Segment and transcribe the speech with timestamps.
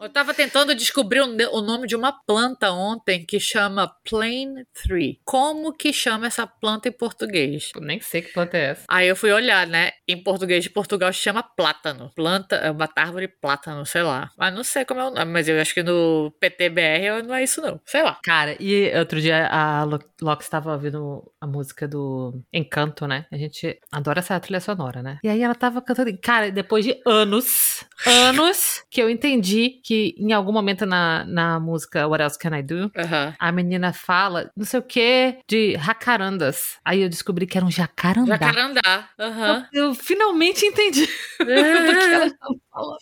[0.00, 5.20] Eu tava tentando descobrir o, nome de uma planta ontem que chama Plane Tree.
[5.26, 7.70] Como que chama essa planta em português?
[7.74, 8.84] Eu nem sei que planta é essa.
[8.88, 9.90] Aí eu fui olhar, né?
[10.08, 12.10] Em português de Portugal se chama plátano.
[12.16, 14.30] Planta, é uma árvore plátano, sei lá.
[14.38, 17.44] Mas não sei como é o nome, mas eu acho que no PTBR não é
[17.44, 17.78] isso não.
[17.84, 18.18] Sei lá.
[18.24, 23.26] Cara, e outro dia a Lo- Loki estava ouvindo a música do Encanto, né?
[23.30, 25.18] A gente adora essa trilha sonora, né?
[25.22, 26.16] E aí ela tava cantando.
[26.22, 32.06] Cara, depois de anos, anos, que eu entendi que em algum momento na, na música
[32.06, 32.92] What Else Can I Do?
[32.96, 33.34] Aham.
[33.36, 36.78] A menina fala, não sei o que, de jacarandas.
[36.84, 38.36] Aí eu descobri que era um jacarandá.
[38.36, 39.08] Jacarandá.
[39.18, 39.66] Aham.
[39.72, 41.06] Eu, eu finalmente entendi
[41.40, 42.98] do que ela estava falando.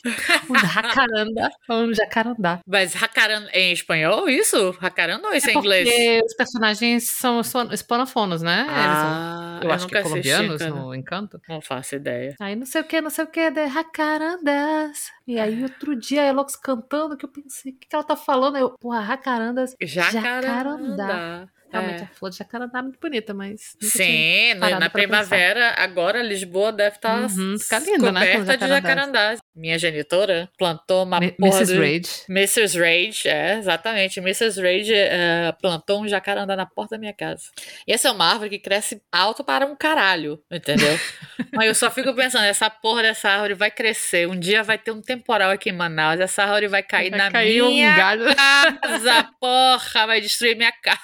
[0.49, 2.61] Um jacaranda é um jacarandá.
[2.67, 4.75] Mas jacaranda é em espanhol isso?
[4.81, 5.89] Jacaranda ou isso é, É em inglês?
[5.91, 8.61] porque os personagens são hispanofonos, né?
[8.61, 10.71] Eles são, Ah, eu acho que assisti, colombianos cara.
[10.71, 11.39] no Encanto.
[11.47, 12.35] Não faço ideia.
[12.41, 15.11] Aí não sei o que, não sei o que, de jacarandas.
[15.27, 18.17] E aí outro dia a Elox cantando que eu pensei, o que, que ela tá
[18.17, 18.57] falando?
[18.57, 19.75] Eu, porra, jacarandas.
[19.81, 21.49] Jacarandá.
[21.71, 22.05] Realmente É.
[22.05, 23.77] a flor de jacarandá é muito bonita, mas.
[23.83, 29.39] Sim, na primavera, agora Lisboa deve estar Uhum, fica lindo, né, de jacarandás.
[29.59, 31.75] Minha genitora plantou uma Mi- porra Mrs.
[31.75, 32.11] do- Rage.
[32.29, 32.79] Mrs.
[32.79, 34.21] Rage, é, exatamente.
[34.21, 34.61] Mrs.
[34.63, 37.45] Rage é, plantou um jacarandá na porta da minha casa.
[37.87, 40.97] E essa é uma árvore que cresce alto para um caralho, entendeu?
[41.53, 44.29] Mas eu só fico pensando, essa porra dessa árvore vai crescer.
[44.29, 47.31] Um dia vai ter um temporal aqui em Manaus, essa árvore vai cair Vai na
[47.31, 48.27] cair um minha galho.
[48.37, 51.01] casa, porra, vai destruir minha casa.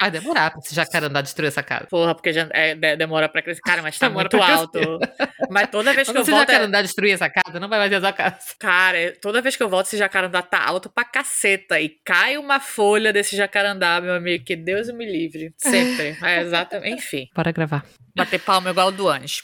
[0.00, 1.86] Vai demorar pra esse jacarandá destruir essa casa.
[1.90, 3.60] Porra, porque já é, de- demora pra crescer.
[3.60, 4.78] Cara, mas tá Demora muito alto.
[5.50, 6.48] Mas toda vez que Quando eu esse volto.
[6.48, 8.36] é- jacarandá destruir essa casa, não vai mais ter essa casa.
[8.58, 11.78] Cara, é- toda vez que eu volto, esse jacarandá tá alto pra caceta.
[11.78, 14.42] E cai uma folha desse jacarandá, meu amigo.
[14.44, 15.52] Que Deus me livre.
[15.58, 16.16] Sempre.
[16.22, 16.94] É exatamente.
[16.94, 17.28] Enfim.
[17.36, 17.84] Bora gravar.
[18.16, 19.42] Bater palma igual o do anjo.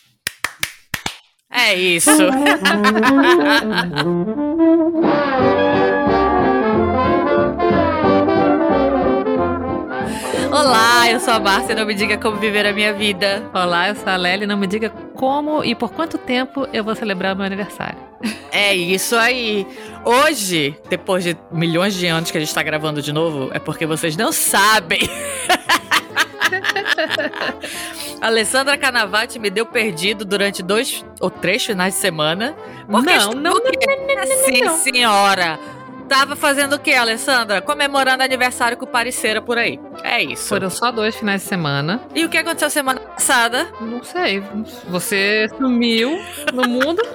[1.50, 2.10] É isso.
[10.67, 11.77] Olá, eu sou a Márcia.
[11.77, 13.48] Não me diga como viver a minha vida.
[13.55, 14.48] Olá, eu sou a Lely.
[14.48, 17.96] Não me diga como e por quanto tempo eu vou celebrar o meu aniversário.
[18.51, 19.64] É isso aí.
[20.05, 23.86] Hoje, depois de milhões de anos que a gente tá gravando de novo, é porque
[23.86, 24.98] vocês não sabem.
[28.20, 32.57] Alessandra Canavati me deu perdido durante dois ou três finais de semana.
[32.90, 33.79] Porque Não, não, o quê?
[34.46, 34.77] Sim, não.
[34.79, 35.61] senhora.
[36.08, 37.61] Tava fazendo o quê, Alessandra?
[37.61, 39.80] Comemorando aniversário com o Pariceira por aí.
[40.05, 40.48] É isso.
[40.48, 42.00] Foram só dois finais de semana.
[42.14, 43.67] E o que aconteceu semana passada?
[43.80, 44.40] Não sei.
[44.89, 46.16] Você sumiu
[46.52, 47.02] no mundo.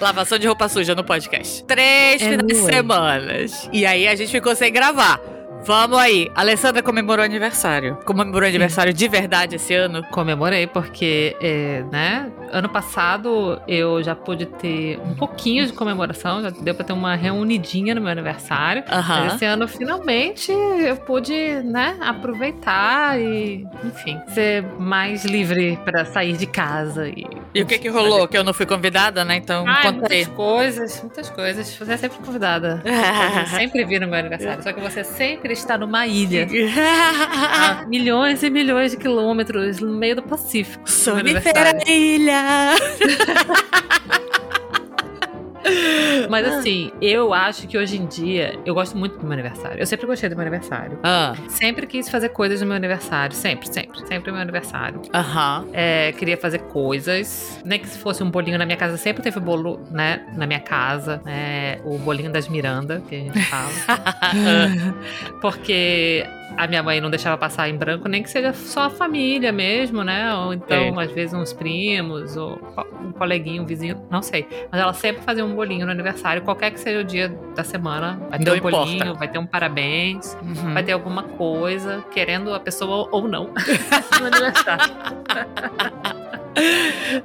[0.00, 1.64] Lavação de roupa suja no podcast.
[1.64, 3.68] Três finais de semanas.
[3.72, 5.20] E aí a gente ficou sem gravar.
[5.66, 6.30] Vamos aí.
[6.34, 7.96] A Alessandra comemorou aniversário.
[8.04, 10.04] Comemorou aniversário de verdade esse ano?
[10.12, 12.30] Comemorei porque, é, né?
[12.52, 17.16] Ano passado eu já pude ter um pouquinho de comemoração, já deu pra ter uma
[17.16, 18.84] reunidinha no meu aniversário.
[18.88, 19.26] Mas Aham.
[19.26, 21.34] esse ano, finalmente, eu pude,
[21.64, 27.08] né, aproveitar e, enfim, ser mais livre pra sair de casa.
[27.08, 28.28] E, E o que que rolou?
[28.28, 29.34] Que eu não fui convidada, né?
[29.36, 30.18] Então, Ai, conta aí.
[30.18, 31.74] muitas coisas, muitas coisas.
[31.76, 32.82] Você é sempre convidada.
[33.46, 34.62] Você sempre vir no meu aniversário.
[34.62, 36.46] Só que você sempre está numa ilha.
[37.82, 40.88] A milhões e milhões de quilômetros no meio do Pacífico.
[41.16, 41.80] aniversário.
[41.88, 42.74] ilha.
[46.28, 49.78] Mas assim, eu acho que hoje em dia eu gosto muito do meu aniversário.
[49.78, 50.98] Eu sempre gostei do meu aniversário.
[51.02, 53.34] Ah, Sempre quis fazer coisas no meu aniversário.
[53.34, 53.98] Sempre, sempre.
[54.06, 55.02] Sempre no meu aniversário.
[55.12, 55.66] Aham.
[55.72, 57.60] É, queria fazer coisas.
[57.64, 60.26] Nem que se fosse um bolinho na minha casa, sempre teve bolo, né?
[60.36, 61.20] Na minha casa.
[61.26, 63.70] É, o bolinho das Miranda, que a gente fala.
[65.40, 66.24] Porque
[66.56, 70.02] a minha mãe não deixava passar em branco, nem que seja só a família mesmo,
[70.02, 70.34] né?
[70.34, 72.58] Ou então, às vezes, uns primos, ou
[73.04, 74.46] um coleguinho, um vizinho, não sei.
[74.70, 78.18] Mas ela sempre fazia um bolinho no aniversário, qualquer que seja o dia da semana.
[78.30, 79.14] Vai ter Não um bolinho, importa.
[79.18, 80.74] vai ter um parabéns, Uhum.
[80.74, 83.50] vai ter alguma coisa, querendo a pessoa ou não
[84.20, 84.94] no aniversário.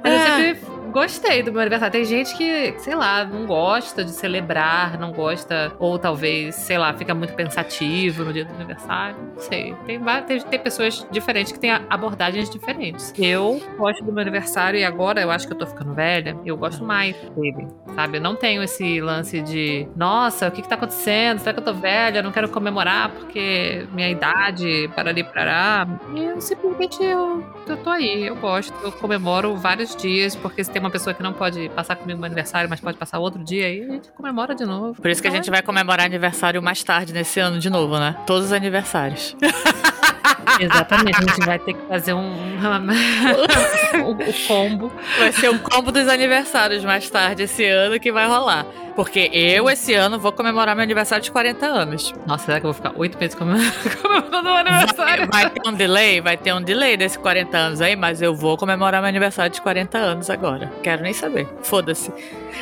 [0.02, 1.92] Mas eu sempre gostei do meu aniversário.
[1.92, 6.92] Tem gente que, sei lá, não gosta de celebrar, não gosta, ou talvez, sei lá,
[6.92, 9.16] fica muito pensativo no dia do aniversário.
[9.34, 9.74] Não sei.
[9.86, 13.12] Tem, tem, tem pessoas diferentes que têm abordagens diferentes.
[13.18, 16.56] Eu gosto do meu aniversário e agora eu acho que eu tô ficando velha, eu
[16.56, 18.18] gosto mais dele, sabe?
[18.18, 21.38] Eu não tenho esse lance de, nossa, o que que tá acontecendo?
[21.38, 22.18] Será que eu tô velha?
[22.18, 25.88] Eu não quero comemorar porque minha idade, parari, parará.
[26.14, 28.74] E eu simplesmente eu, eu tô aí, eu gosto.
[28.82, 32.26] Eu comemoro vários dias, porque se tem uma pessoa que não pode passar comigo no
[32.26, 35.00] aniversário, mas pode passar outro dia, aí a gente comemora de novo.
[35.00, 38.16] Por isso que a gente vai comemorar aniversário mais tarde nesse ano de novo, né?
[38.26, 39.36] Todos os aniversários.
[40.60, 42.58] Exatamente, a gente vai ter que fazer um,
[44.04, 44.92] o, o combo.
[45.18, 48.66] Vai ser um combo dos aniversários mais tarde esse ano que vai rolar.
[48.94, 52.14] Porque eu, esse ano, vou comemorar meu aniversário de 40 anos.
[52.26, 55.28] Nossa, será que eu vou ficar oito meses comemorando o aniversário?
[55.30, 58.34] Vai, vai, ter um delay, vai ter um delay desse 40 anos aí, mas eu
[58.34, 60.70] vou comemorar meu aniversário de 40 anos agora.
[60.82, 61.48] Quero nem saber.
[61.62, 62.12] Foda-se.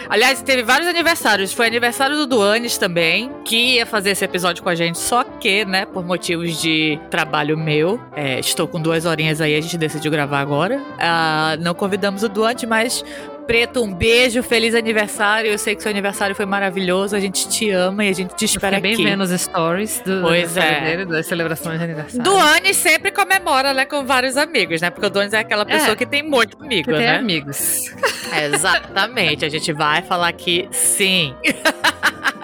[0.09, 1.53] Aliás, teve vários aniversários.
[1.53, 5.65] Foi aniversário do Duanes também, que ia fazer esse episódio com a gente, só que,
[5.65, 10.11] né, por motivos de trabalho meu, é, estou com duas horinhas aí, a gente decidiu
[10.11, 10.81] gravar agora.
[10.99, 13.05] Ah, não convidamos o Duante, mas
[13.47, 15.51] Preto, um beijo, feliz aniversário.
[15.51, 17.17] Eu sei que seu aniversário foi maravilhoso.
[17.17, 19.03] A gente te ama e a gente te espera eu bem aqui.
[19.05, 20.81] vendo os stories do pois é.
[20.81, 22.23] dele, das celebrações de aniversário.
[22.23, 24.91] Duane sempre comemora, né, com vários amigos, né?
[24.91, 25.97] Porque o Duane é aquela pessoa É.
[25.97, 27.17] que tem muito amigo, Que tem né?
[27.17, 27.85] amigos.
[28.45, 29.45] Exatamente.
[29.45, 31.35] A gente vai falar que sim.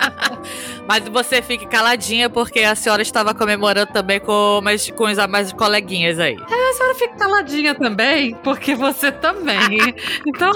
[0.89, 5.53] Mas você fique caladinha porque a senhora estava comemorando também com, umas, com os mais
[5.53, 6.37] coleguinhas aí.
[6.37, 9.95] A senhora fica caladinha também, porque você também.
[10.27, 10.53] então,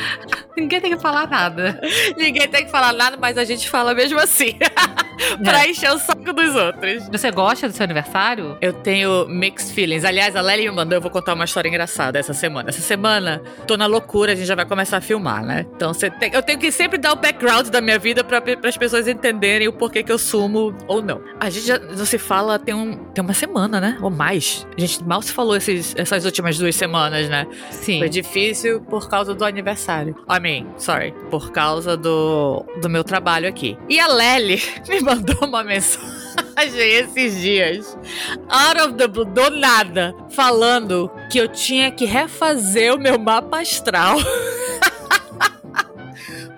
[0.56, 1.80] ninguém tem que falar nada.
[2.16, 4.58] Ninguém tem que falar nada, mas a gente fala mesmo assim.
[5.42, 7.08] pra encher o saco dos outros.
[7.10, 8.56] Você gosta do seu aniversário?
[8.60, 10.04] Eu tenho mixed feelings.
[10.04, 12.68] Aliás, a Lely me mandou, eu vou contar uma história engraçada essa semana.
[12.68, 15.66] Essa semana, tô na loucura, a gente já vai começar a filmar, né?
[15.74, 19.06] Então, tem- eu tenho que sempre dar o background da minha vida para as pessoas
[19.08, 21.20] entenderem o porquê que eu sumo ou não.
[21.40, 23.98] A gente já não se fala tem, um, tem uma semana, né?
[24.00, 24.66] Ou mais.
[24.76, 27.46] A gente mal se falou esses, essas últimas duas semanas, né?
[27.70, 27.98] Sim.
[27.98, 30.14] Foi difícil por causa do aniversário.
[30.30, 31.12] I mean, sorry.
[31.30, 33.76] Por causa do, do meu trabalho aqui.
[33.88, 36.06] E a Lely me mandou uma mensagem
[36.56, 37.98] esses dias.
[38.48, 40.14] Out of the blue, do nada.
[40.30, 44.18] Falando que eu tinha que refazer o meu mapa astral.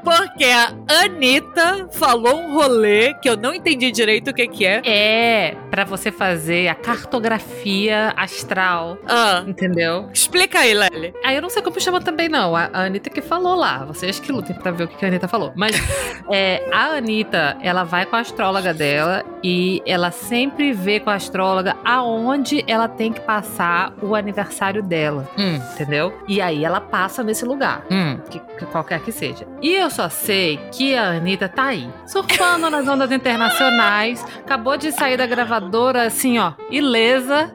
[0.08, 0.72] Porque a
[1.04, 4.80] Anitta falou um rolê que eu não entendi direito o que que é.
[4.84, 10.08] É pra você fazer a cartografia astral, Ah, entendeu?
[10.12, 11.12] explica aí, Lely.
[11.24, 12.56] Aí eu não sei como chama também, não.
[12.56, 13.84] A Anitta que falou lá.
[13.84, 15.52] Vocês que lutem pra ver o que que a Anitta falou.
[15.54, 15.72] Mas
[16.30, 21.14] é, a Anitta, ela vai com a astróloga dela e ela sempre vê com a
[21.14, 26.12] astróloga aonde ela tem que passar o aniversário dela, Hum, entendeu?
[26.26, 27.84] E aí ela passa nesse lugar.
[27.90, 28.18] hum.
[28.30, 29.46] Que, que qualquer que seja.
[29.62, 34.92] E eu só sei que a Anitta tá aí, surfando nas ondas internacionais, acabou de
[34.92, 37.52] sair da gravadora, assim, ó, ilesa,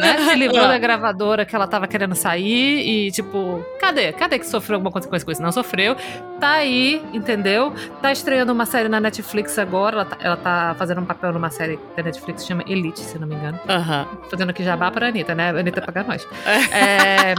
[0.00, 0.18] né?
[0.28, 4.12] Se livrou da gravadora que ela tava querendo sair e, tipo, cadê?
[4.12, 5.40] Cadê que sofreu alguma consequência com isso?
[5.40, 5.94] Não sofreu.
[6.40, 7.72] Tá aí, entendeu?
[8.02, 9.94] Tá estreando uma série na Netflix agora.
[9.94, 13.20] Ela tá, ela tá fazendo um papel numa série da Netflix que chama Elite, se
[13.20, 13.60] não me engano.
[13.68, 14.08] Aham.
[14.28, 15.52] Fazendo aqui jabá pra Anitta, né?
[15.52, 16.26] A Anitta pagar nós.
[16.44, 17.36] É,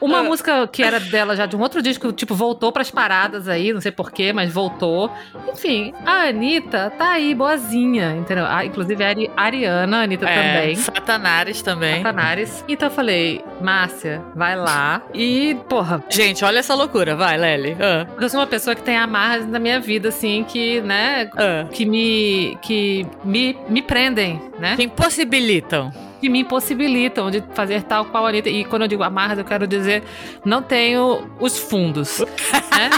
[0.00, 3.72] Uma música que era dela já de um outro disco, tipo, voltou pras paradas aí,
[3.72, 5.10] não sei porquê, mas voltou.
[5.50, 8.44] Enfim, a Anitta tá aí, boazinha, entendeu?
[8.46, 10.76] Ah, inclusive a Ari- Ariana, a Anitta É, também.
[10.76, 12.02] Satanares também.
[12.02, 12.64] Satanares.
[12.68, 15.02] Então eu falei, Márcia, vai lá.
[15.14, 17.16] E, porra, Gente, olha essa loucura.
[17.16, 17.76] Vai, Lely.
[17.80, 21.66] Ah, eu sou uma pessoa que tem amarras na minha vida, assim, que, né, ah.
[21.72, 24.76] que me, que me, me prendem, né?
[24.76, 25.90] Que impossibilitam.
[26.24, 28.48] Que me impossibilitam de fazer tal qual Anitta.
[28.48, 30.02] E quando eu digo amarras, eu quero dizer,
[30.42, 32.20] não tenho os fundos.
[32.72, 32.88] né?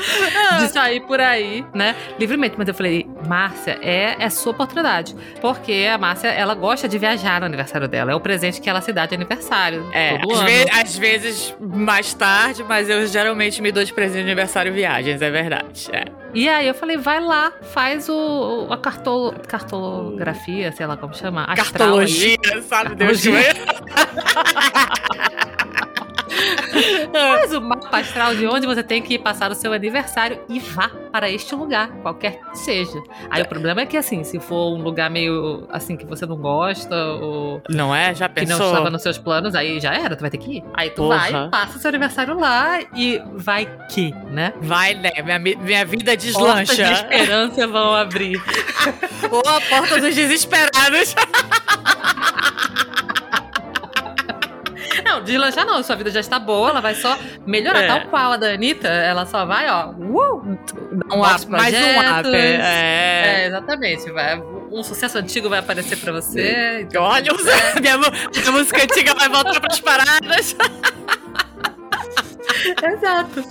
[0.60, 1.94] de sair por aí, né?
[2.19, 2.54] Livremente.
[2.58, 5.14] Mas eu falei, Márcia, é, é sua oportunidade.
[5.40, 8.12] Porque a Márcia, ela gosta de viajar no aniversário dela.
[8.12, 9.88] É o presente que ela se dá de aniversário.
[9.93, 10.49] É, todo às, ano.
[10.49, 15.21] ve- às vezes mais tarde, mas eu geralmente me dou de presente de aniversário viagens,
[15.23, 15.88] é verdade.
[15.92, 16.04] É.
[16.35, 21.44] E aí eu falei, vai lá, faz o, a cartolo, cartografia, sei lá como chama.
[21.44, 22.06] astral aí.
[22.06, 23.54] Cartologia, sabe Deus Cartologia.
[24.92, 25.02] que
[27.12, 30.91] Faz o mapa astral de onde você tem que passar o seu aniversário e vá
[31.11, 33.01] para este lugar, qualquer que seja.
[33.31, 36.37] Aí o problema é que, assim, se for um lugar meio assim que você não
[36.37, 38.15] gosta ou Não é?
[38.15, 38.69] Já que não pensou?
[38.73, 40.65] estava nos seus planos, aí já era, tu vai ter que ir.
[40.75, 41.19] Aí tu Porra.
[41.31, 44.53] vai, passa o seu aniversário lá e vai que, né?
[44.61, 45.11] Vai, né?
[45.23, 46.75] Minha, mi- minha vida Portas deslancha.
[46.85, 48.41] de esperança vão abrir.
[49.31, 51.15] Ou a porta dos desesperados.
[55.12, 57.83] Não, deslanchar não, sua vida já está boa, ela vai só melhorar.
[57.83, 57.87] É.
[57.87, 60.59] Tal qual a da Anitta, ela só vai, ó, uh,
[61.12, 62.23] Um up, mais um up.
[62.23, 62.33] projetos.
[62.35, 63.42] É.
[63.42, 64.11] É, exatamente.
[64.11, 64.40] Vai,
[64.71, 66.81] um sucesso antigo vai aparecer pra você.
[66.83, 67.42] então- Olha, os-
[67.81, 70.57] minha, minha música antiga vai voltar pras paradas.
[72.83, 73.45] Exato.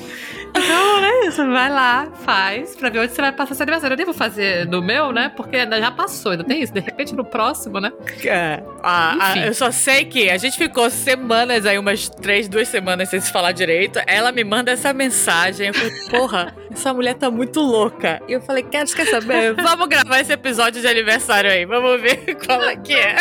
[0.55, 1.45] Então, é isso.
[1.45, 3.93] Vai lá, faz, pra ver onde você vai passar seu aniversário.
[3.93, 5.31] Eu nem vou fazer no meu, né?
[5.35, 6.73] Porque já passou, ainda tem isso.
[6.73, 7.91] De repente, no próximo, né?
[8.23, 8.61] É.
[8.83, 13.09] Ah, ah, eu só sei que a gente ficou semanas aí, umas três, duas semanas
[13.09, 13.99] sem se falar direito.
[14.07, 15.67] Ela me manda essa mensagem.
[15.67, 18.21] Eu falei, porra, essa mulher tá muito louca.
[18.27, 19.53] E eu falei, quer, quer saber?
[19.53, 21.65] Vamos gravar esse episódio de aniversário aí.
[21.65, 23.15] Vamos ver qual é que é.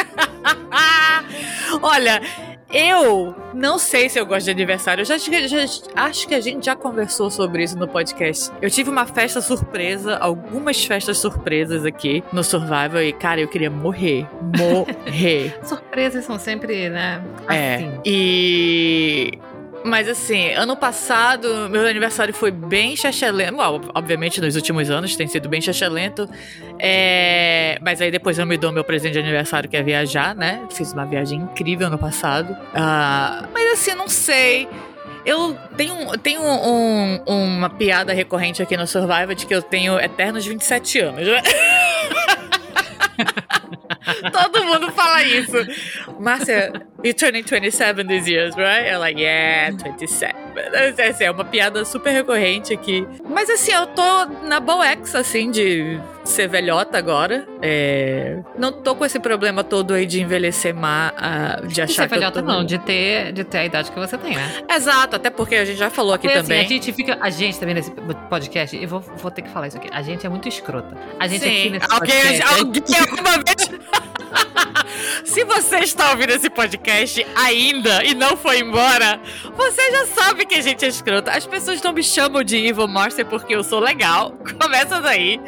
[1.83, 2.50] Olha.
[2.73, 5.03] Eu não sei se eu gosto de aniversário.
[5.03, 5.65] Eu já, já-
[5.97, 8.51] acho que a gente já conversou sobre isso no podcast.
[8.63, 13.71] Eu tive uma festa surpresa, algumas festas surpresas aqui no Survival e, cara, eu queria
[13.71, 14.27] morrer.
[14.57, 15.59] Morrer.
[15.67, 17.23] Surpresas são sempre, né?
[17.49, 17.75] É.
[17.77, 17.93] Assim.
[18.05, 19.39] E.
[19.83, 23.57] Mas assim, ano passado, meu aniversário foi bem chachelento.
[23.95, 26.29] Obviamente, nos últimos anos tem sido bem chachelento.
[26.79, 27.79] É...
[27.81, 30.61] Mas aí depois eu me dou meu presente de aniversário, que é viajar, né?
[30.71, 32.55] Fiz uma viagem incrível ano passado.
[32.75, 34.69] Ah, Mas assim, não sei.
[35.25, 40.47] Eu tenho, tenho um- uma piada recorrente aqui no Survivor de que eu tenho eternos
[40.47, 41.27] 27 anos.
[44.33, 45.57] Todo mundo fala isso.
[46.19, 48.97] Márcia, you're turning 27 this year, right?
[48.97, 50.35] Like, yeah, 27.
[51.09, 53.07] Assim, é uma piada super recorrente aqui.
[53.29, 55.99] Mas assim, eu tô na Boex, assim, de
[56.31, 57.47] ser velhota agora.
[57.61, 61.13] É, Não tô com esse problema todo aí de envelhecer má,
[61.67, 62.49] de achar ser que eu velhota, tô...
[62.49, 64.63] não, de ter, de ter a idade que você tem, né?
[64.71, 66.61] Exato, até porque a gente já falou aqui assim, também.
[66.65, 67.19] a gente fica.
[67.21, 67.91] A gente também nesse
[68.29, 69.89] podcast, eu vou, vou ter que falar isso aqui.
[69.93, 70.97] A gente é muito escrota.
[71.19, 72.61] A gente aqui Sim, nesse alguém, podcast.
[72.61, 73.81] alguém alguma vez.
[75.25, 79.21] Se você está ouvindo esse podcast ainda e não foi embora,
[79.55, 81.31] você já sabe que a gente é escrota.
[81.31, 84.33] As pessoas não me chamam de Evil Marcia porque eu sou legal.
[84.61, 85.41] Começa daí.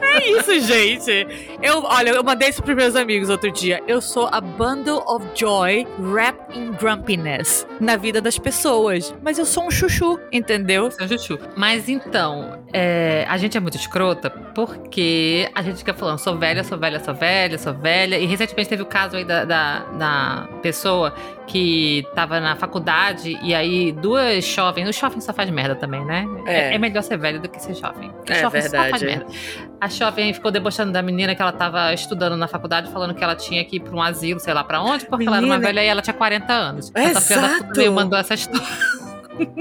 [0.00, 1.26] É isso, gente.
[1.62, 3.82] Eu, olha, eu mandei isso pros meus amigos outro dia.
[3.86, 9.14] Eu sou a bundle of joy wrapped in grumpiness na vida das pessoas.
[9.22, 10.90] Mas eu sou um chuchu, entendeu?
[10.90, 11.38] Seu chuchu.
[11.56, 16.64] Mas então, é, a gente é muito escrota porque a gente fica falando, sou velha,
[16.64, 18.18] sou velha, sou velha, sou velha.
[18.18, 21.14] E recentemente teve o caso aí da, da, da pessoa
[21.50, 24.88] que tava na faculdade e aí duas jovens.
[24.88, 26.24] O jovem só faz merda também, né?
[26.46, 26.70] É.
[26.70, 28.10] É, é melhor ser velho do que ser jovem.
[28.10, 29.04] Porque É jovem só faz verdade.
[29.04, 29.26] merda.
[29.80, 33.34] A jovem ficou debochando da menina que ela tava estudando na faculdade, falando que ela
[33.34, 35.68] tinha que ir pra um asilo, sei lá pra onde, porque ela era uma Menina.
[35.72, 36.92] velha e ela tinha 40 anos.
[36.94, 37.92] Essa filha da Exato.
[37.92, 38.66] mandou essa história.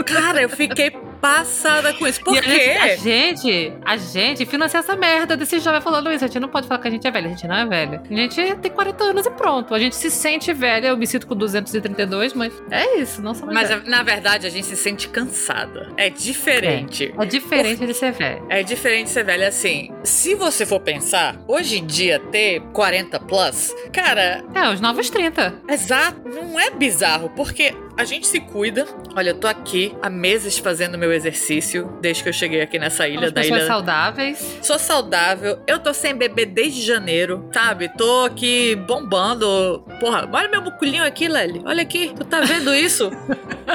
[0.05, 2.21] Cara, eu fiquei passada com isso.
[2.23, 2.97] Por E a gente, a quê?
[2.97, 6.23] gente, a gente financia essa merda desse jovem falando isso.
[6.23, 7.27] A gente não pode falar que a gente é velha.
[7.27, 8.01] A gente não é velha.
[8.09, 9.73] A gente tem 40 anos e pronto.
[9.73, 10.87] A gente se sente velha.
[10.87, 13.21] Eu me sinto com 232, mas é isso.
[13.21, 15.89] Não somos Mas na verdade a gente se sente cansada.
[15.97, 17.13] É diferente.
[17.17, 18.41] É diferente de ser velha.
[18.49, 19.91] É diferente de ser velha assim.
[20.03, 25.53] Se você for pensar, hoje em dia ter 40 plus, cara, É, os novos 30.
[25.67, 28.85] exato, não é bizarro, porque a gente se cuida.
[29.15, 33.07] Olha, eu tô aqui há meses fazendo meu exercício, desde que eu cheguei aqui nessa
[33.07, 33.67] ilha Somos da pessoas ilha.
[33.67, 34.59] saudáveis.
[34.61, 37.89] Sou saudável, eu tô sem beber desde janeiro, sabe?
[37.97, 39.83] Tô aqui bombando.
[39.99, 41.61] Porra, olha meu muculinho aqui, Lely.
[41.65, 43.09] Olha aqui, tu tá vendo isso?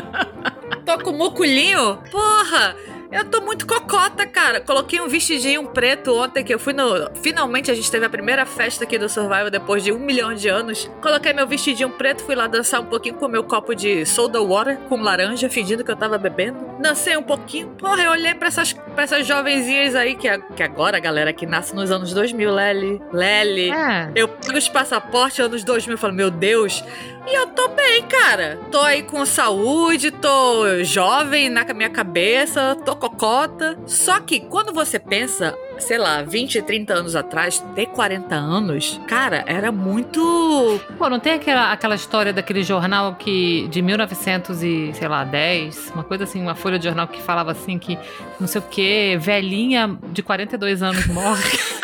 [0.85, 1.99] tô com muculinho?
[2.11, 2.77] Porra!
[3.15, 4.61] Eu tô muito cocota, cara.
[4.61, 7.09] Coloquei um vestidinho preto ontem que eu fui no.
[7.23, 10.49] Finalmente a gente teve a primeira festa aqui do Survival depois de um milhão de
[10.49, 10.91] anos.
[11.01, 14.79] Coloquei meu vestidinho preto, fui lá dançar um pouquinho com meu copo de soda water
[14.89, 16.59] com laranja, fingindo que eu tava bebendo.
[16.81, 17.69] Dancei um pouquinho.
[17.79, 21.73] Porra, eu olhei pra essas, pra essas jovenzinhas aí que, que agora, galera, que nasce
[21.73, 23.01] nos anos 2000, Lely.
[23.13, 23.71] Lely.
[23.71, 24.11] É.
[24.17, 26.83] Eu pego os passaportes anos 2000 e falo, meu Deus.
[27.27, 28.59] E eu tô bem, cara.
[28.71, 33.79] Tô aí com saúde, tô jovem na minha cabeça, tô cocota.
[33.87, 39.45] Só que quando você pensa, sei lá, 20, 30 anos atrás, ter 40 anos, cara,
[39.47, 40.81] era muito.
[40.97, 45.93] Pô, não tem aquela, aquela história daquele jornal que de 1900 e, sei lá, 10,
[45.95, 47.99] uma coisa assim, uma folha de jornal que falava assim que
[48.41, 51.43] não sei o que, velhinha de 42 anos morre.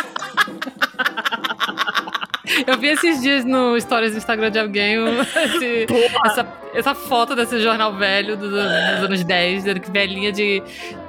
[2.67, 5.87] Eu vi esses dias no stories do Instagram de alguém esse-
[6.27, 10.63] essa, essa foto desse jornal velho dos, anos- dos anos 10, dizendo que velhinha de,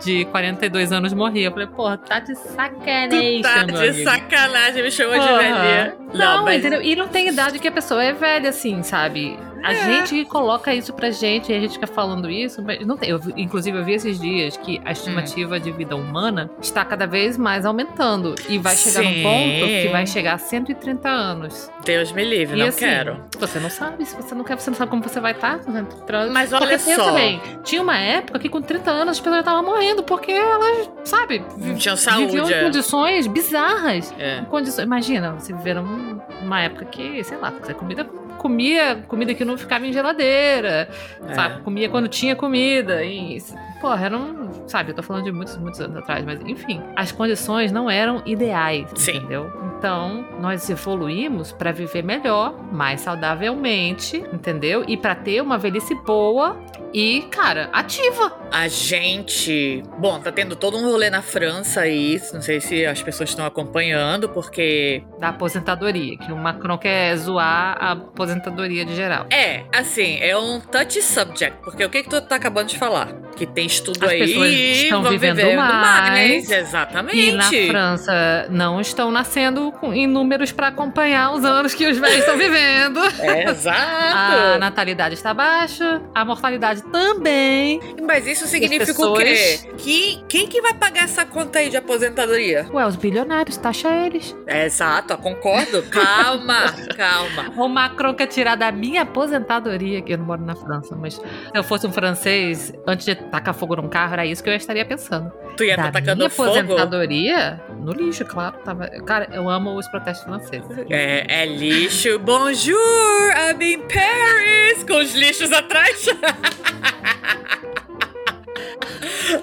[0.04, 1.48] de 42 anos morria.
[1.48, 3.42] Eu falei, porra, tá de sacanagem.
[3.42, 5.38] Tá meu de sacanagem, me chamou de Porra.
[5.38, 5.96] velhinha.
[6.14, 6.82] Não, mas- entendeu?
[6.82, 9.38] E não tem idade que a pessoa é velha, assim, sabe?
[9.64, 10.06] A É.
[10.06, 13.10] gente coloca isso pra gente e a gente fica falando isso, mas não tem.
[13.10, 17.38] Eu, inclusive, eu vi esses dias que a estimativa de vida humana está cada vez
[17.38, 18.36] mais aumentando.
[18.50, 19.18] E vai chegar Sim.
[19.18, 21.70] num ponto que vai chegar a 130 anos.
[21.86, 23.24] Deus me livre, e não assim, quero.
[23.40, 25.62] você não sabe, se você não quer, você não sabe como você vai estar.
[25.64, 26.34] 130 anos.
[26.34, 27.14] Mas olha porque só.
[27.14, 31.40] bem, tinha uma época que com 30 anos as pessoas estavam morrendo porque elas, sabe,
[31.58, 32.38] Não tinha viviam saúde.
[32.38, 32.64] em é.
[32.64, 34.42] condições bizarras É.
[34.50, 34.86] condições.
[34.86, 38.08] Imagina, você viver num- numa época que, sei lá, comida,
[38.42, 40.90] comia comida que não ficava em geladeira,
[41.30, 41.36] É.
[41.36, 41.62] sabe?
[41.62, 43.04] Comia quando tinha comida.
[43.04, 43.38] E,
[43.82, 44.68] porra, era um.
[44.68, 48.22] sabe, eu tô falando de muitos, muitos anos atrás, mas enfim, as condições não eram
[48.26, 49.18] ideais, Sim.
[49.18, 49.52] entendeu?
[49.78, 54.86] Então, nós evoluímos para viver melhor, mais saudavelmente, entendeu?
[54.88, 56.56] E para ter uma velhice boa
[56.94, 58.38] e, cara, ativa.
[58.52, 59.82] A gente.
[59.98, 62.22] Bom, tá tendo todo um rolê na França aí.
[62.34, 65.04] Não sei se as pessoas estão acompanhando, porque.
[65.18, 69.26] Da aposentadoria, que o Macron quer zoar a aposentadoria de geral.
[69.32, 71.60] É, assim, é um touch subject.
[71.64, 73.14] Porque o que, que tu tá acabando de falar?
[73.36, 74.20] Que tem estudo As aí.
[74.20, 76.50] pessoas estão vivendo vivendo mais.
[76.50, 77.18] Exatamente.
[77.18, 82.20] E na França não estão nascendo em números para acompanhar os anos que os velhos
[82.20, 83.00] estão vivendo.
[83.22, 84.60] É, A exato.
[84.60, 87.80] natalidade está baixa, a mortalidade também.
[88.06, 89.60] Mas isso significa o pessoas- quê?
[89.78, 92.68] Que, quem que vai pagar essa conta aí de aposentadoria?
[92.74, 94.36] Ué, os bilionários, taxa eles.
[94.48, 95.84] É, exato, concordo.
[95.84, 97.52] Calma, calma.
[97.58, 101.22] O Macron quer tirar da minha aposentadoria, que eu não moro na França, mas se
[101.54, 104.84] eu fosse um francês, antes de tacar fogo num carro, era isso que eu estaria
[104.84, 105.32] pensando.
[105.56, 106.50] Tu ia da tá tacando minha fogo?
[106.50, 108.58] aposentadoria, no lixo, claro.
[108.66, 108.88] Tava...
[109.06, 110.68] Cara, eu amo os protestos franceses.
[110.90, 112.18] É, é lixo.
[112.18, 114.84] Bonjour, I'm in Paris.
[114.84, 116.08] Com os lixos atrás.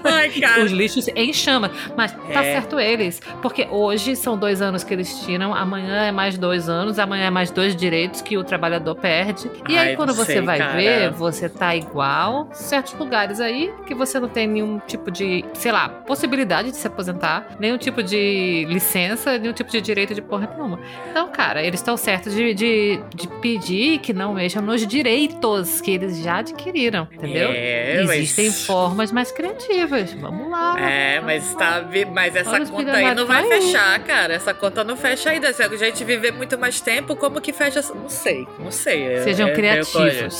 [0.04, 0.64] Ai, cara.
[0.64, 1.70] Os lixos em chama.
[1.96, 2.52] Mas tá É.
[2.54, 3.20] certo eles.
[3.42, 7.30] Porque hoje são dois anos que eles tiram, amanhã é mais dois anos, amanhã é
[7.30, 9.50] mais dois direitos que o trabalhador perde.
[9.68, 10.76] E Ai, aí, quando você sei, vai cara.
[10.76, 12.48] ver, você tá igual.
[12.52, 16.86] Certos lugares aí que você não tem nenhum tipo de, sei lá, possibilidade de se
[16.86, 20.78] aposentar, nenhum tipo de licença, nenhum tipo de direito de porra nenhuma.
[21.10, 25.90] Então, cara, eles estão certos de, de, de pedir que não mexam nos direitos que
[25.92, 27.50] eles já adquiriram, entendeu?
[27.52, 29.77] É, mas- Existem formas mais criativas.
[29.86, 30.78] Vamos lá.
[30.80, 34.34] É, mas tá, vi- mas essa Olha conta aí não vai fechar, cara.
[34.34, 35.52] Essa conta não fecha ainda.
[35.52, 37.80] Se a gente viver muito mais tempo, como que fecha?
[37.94, 39.22] Não sei, não sei.
[39.22, 40.34] Sejam é- criativos.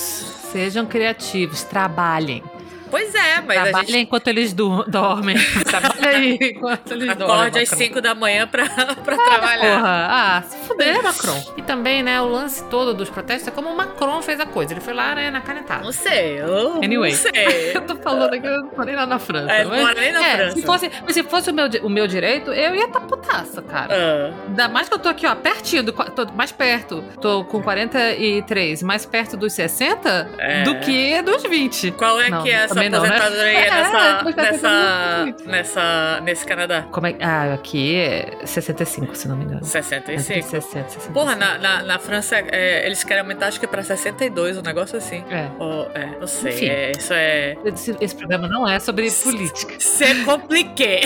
[0.51, 1.63] Sejam criativos.
[1.63, 2.43] Trabalhem.
[2.89, 5.35] Pois é, mas a Trabalhem gente enquanto eles du- dormem.
[5.65, 7.35] Trabalhem enquanto eles dormem.
[7.35, 7.85] acorde às Macron.
[7.85, 8.65] 5 da manhã pra,
[9.03, 9.75] pra trabalhar.
[9.77, 11.43] Porra, ah, se fuder, Macron.
[11.57, 14.73] E também, né, o lance todo dos protestos é como o Macron fez a coisa.
[14.73, 15.83] Ele foi lá, né, na canetada.
[15.83, 17.11] Não sei, eu Anyway.
[17.11, 17.31] não sei.
[17.79, 19.51] Eu tô falando aqui, eu não nem lá na França.
[19.51, 20.55] É, não mas- mora nem na é, França.
[20.55, 23.93] Se fosse, mas se fosse o meu, o meu direito, eu ia tá putaça, cara.
[23.93, 27.03] Ah, Ainda mais que eu tô aqui, ó, pertinho, do, tô mais perto.
[27.21, 30.63] Tô com 43, mais perto dos 60 É.
[30.63, 31.91] do que dos 20.
[31.91, 33.09] qual é Não, que é essa também não, né?
[33.59, 36.85] É, nessa, tá nessa, nessa, nesse Canadá?
[36.91, 39.63] Como é Ah, aqui é 65, se não me engano.
[39.63, 40.21] 65.
[40.21, 41.13] 60, 65.
[41.13, 44.97] Porra, na, na, na França é, eles querem aumentar acho que pra 62, um negócio
[44.97, 45.23] assim.
[45.29, 45.49] É.
[45.59, 46.53] Ou, é, não sei.
[46.53, 46.69] Enfim.
[46.69, 47.57] é, isso é.
[47.65, 49.75] Esse, esse programa não é sobre política.
[49.79, 51.01] C'est compliqué.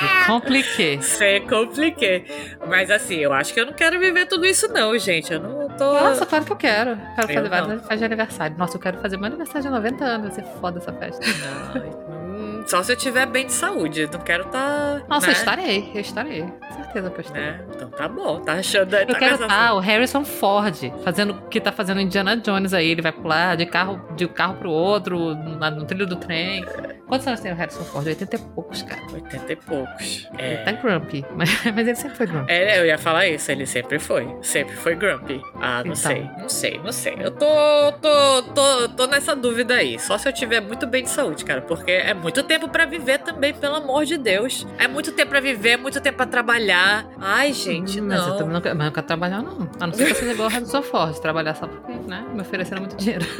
[0.00, 1.02] Eu compliquei.
[1.02, 2.24] C'est compliqué.
[2.66, 5.32] Mas assim, eu acho que eu não quero viver tudo isso, não, gente.
[5.32, 5.92] Eu não tô.
[5.92, 6.96] Nossa, claro que eu quero.
[7.16, 8.56] Quero Eu fazer de aniversário.
[8.56, 10.34] Nossa, eu quero fazer meu aniversário de 90 anos.
[10.34, 11.24] Vai ser foda essa festa.
[11.38, 12.19] Não,
[12.66, 14.08] só se eu tiver bem de saúde.
[14.12, 15.02] Não quero tá.
[15.08, 15.32] Nossa, né?
[15.32, 15.90] eu estarei.
[15.94, 16.44] Eu estarei.
[16.76, 17.42] Certeza que eu estarei.
[17.50, 17.64] Né?
[17.74, 18.94] Então tá bom, tá achando.
[18.94, 22.72] Eu tá quero com estar o Harrison Ford fazendo o que tá fazendo Indiana Jones
[22.74, 22.90] aí.
[22.90, 26.64] Ele vai pular de carro de um carro pro outro, na- no trilho do trem.
[27.06, 28.06] Quantos anos tem o Harrison Ford?
[28.06, 29.02] 80 e poucos, cara.
[29.12, 30.28] 80 e poucos.
[30.38, 30.72] Ele tá É.
[30.74, 31.24] grumpy.
[31.34, 32.52] Mas, mas ele sempre foi grumpy.
[32.52, 34.28] É, eu ia falar isso, ele sempre foi.
[34.42, 35.40] Sempre foi grumpy.
[35.60, 35.96] Ah, não Então.
[35.96, 36.30] sei.
[36.38, 37.16] Não sei, não sei.
[37.18, 37.46] Eu tô,
[38.00, 39.98] tô, tô, tô nessa dúvida aí.
[39.98, 41.60] Só se eu tiver muito bem de saúde, cara.
[41.62, 44.66] Porque é muito tempo pra viver também, pelo amor de Deus.
[44.76, 47.06] É muito tempo pra viver, é muito tempo pra trabalhar.
[47.20, 48.38] Ai, gente, mas eu não.
[48.38, 49.70] também não quero, mas eu não quero trabalhar, não.
[49.78, 51.16] A não ser que eu seja igual o Harrison Ford.
[51.20, 52.26] Trabalhar só porque, né?
[52.34, 53.24] Me ofereceram muito dinheiro.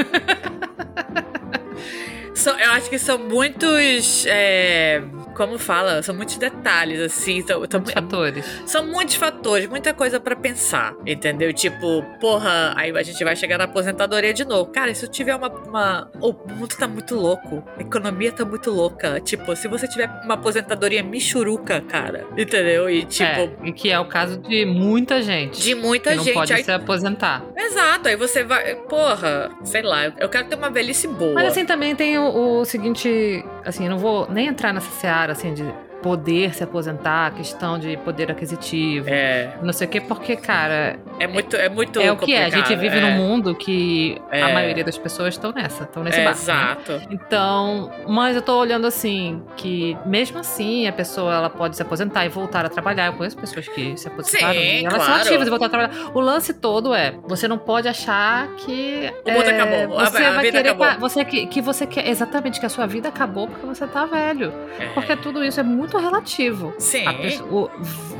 [2.47, 4.25] Eu acho que são muitos.
[4.27, 5.03] é,
[5.41, 6.03] como fala?
[6.03, 7.41] São muitos detalhes, assim.
[7.43, 8.45] São, são- Muitos fatores.
[8.67, 11.51] São muitos fatores, muita coisa pra pensar, entendeu?
[11.53, 14.71] Tipo, porra, aí a gente vai chegar na aposentadoria de novo.
[14.71, 15.49] Cara, se eu tiver uma.
[15.49, 16.11] uma...
[16.21, 19.19] O mundo tá muito louco, a economia tá muito louca.
[19.21, 22.91] Tipo, se você tiver uma aposentadoria michuruca, cara, entendeu?
[22.91, 23.31] E tipo.
[23.31, 25.61] É, e que é o caso de muita gente.
[25.63, 26.35] De muita que não gente.
[26.35, 27.43] pode aí- se aposentar.
[27.57, 28.75] Exato, aí você vai.
[28.75, 31.33] Porra, sei lá, eu- eu quero ter uma velhice boa.
[31.33, 35.30] Mas assim, também tem o, o seguinte, assim, eu não vou nem entrar nessa seara,
[35.31, 35.65] assim, de
[36.03, 41.27] poder se aposentar, questão de poder aquisitivo, É, não sei o quê, porque, cara, é
[41.27, 42.45] muito, é muito é o que é.
[42.47, 43.01] A gente vive é.
[43.01, 44.53] num mundo que a É.
[44.55, 46.39] maioria das pessoas estão nessa, estão nesse É, barco.
[46.41, 46.43] né?
[46.43, 47.03] Exato.
[47.11, 52.25] Então, mas eu tô olhando assim, que mesmo assim a pessoa ela pode se aposentar
[52.25, 53.07] e voltar a trabalhar.
[53.07, 55.21] Eu conheço pessoas que se aposentaram Sim, e elas são claro.
[55.23, 56.11] ativas e voltar a trabalhar.
[56.15, 60.17] O lance todo é, você não pode achar que O mundo é, acabou, a- Você
[60.19, 61.01] a vai vida querer acabou.
[61.09, 64.53] você que, que você quer exatamente que a sua vida acabou porque você tá velho.
[64.79, 64.87] É.
[64.95, 66.73] Porque tudo isso é muito muito relativo.
[66.79, 67.05] Sim.
[67.51, 67.69] o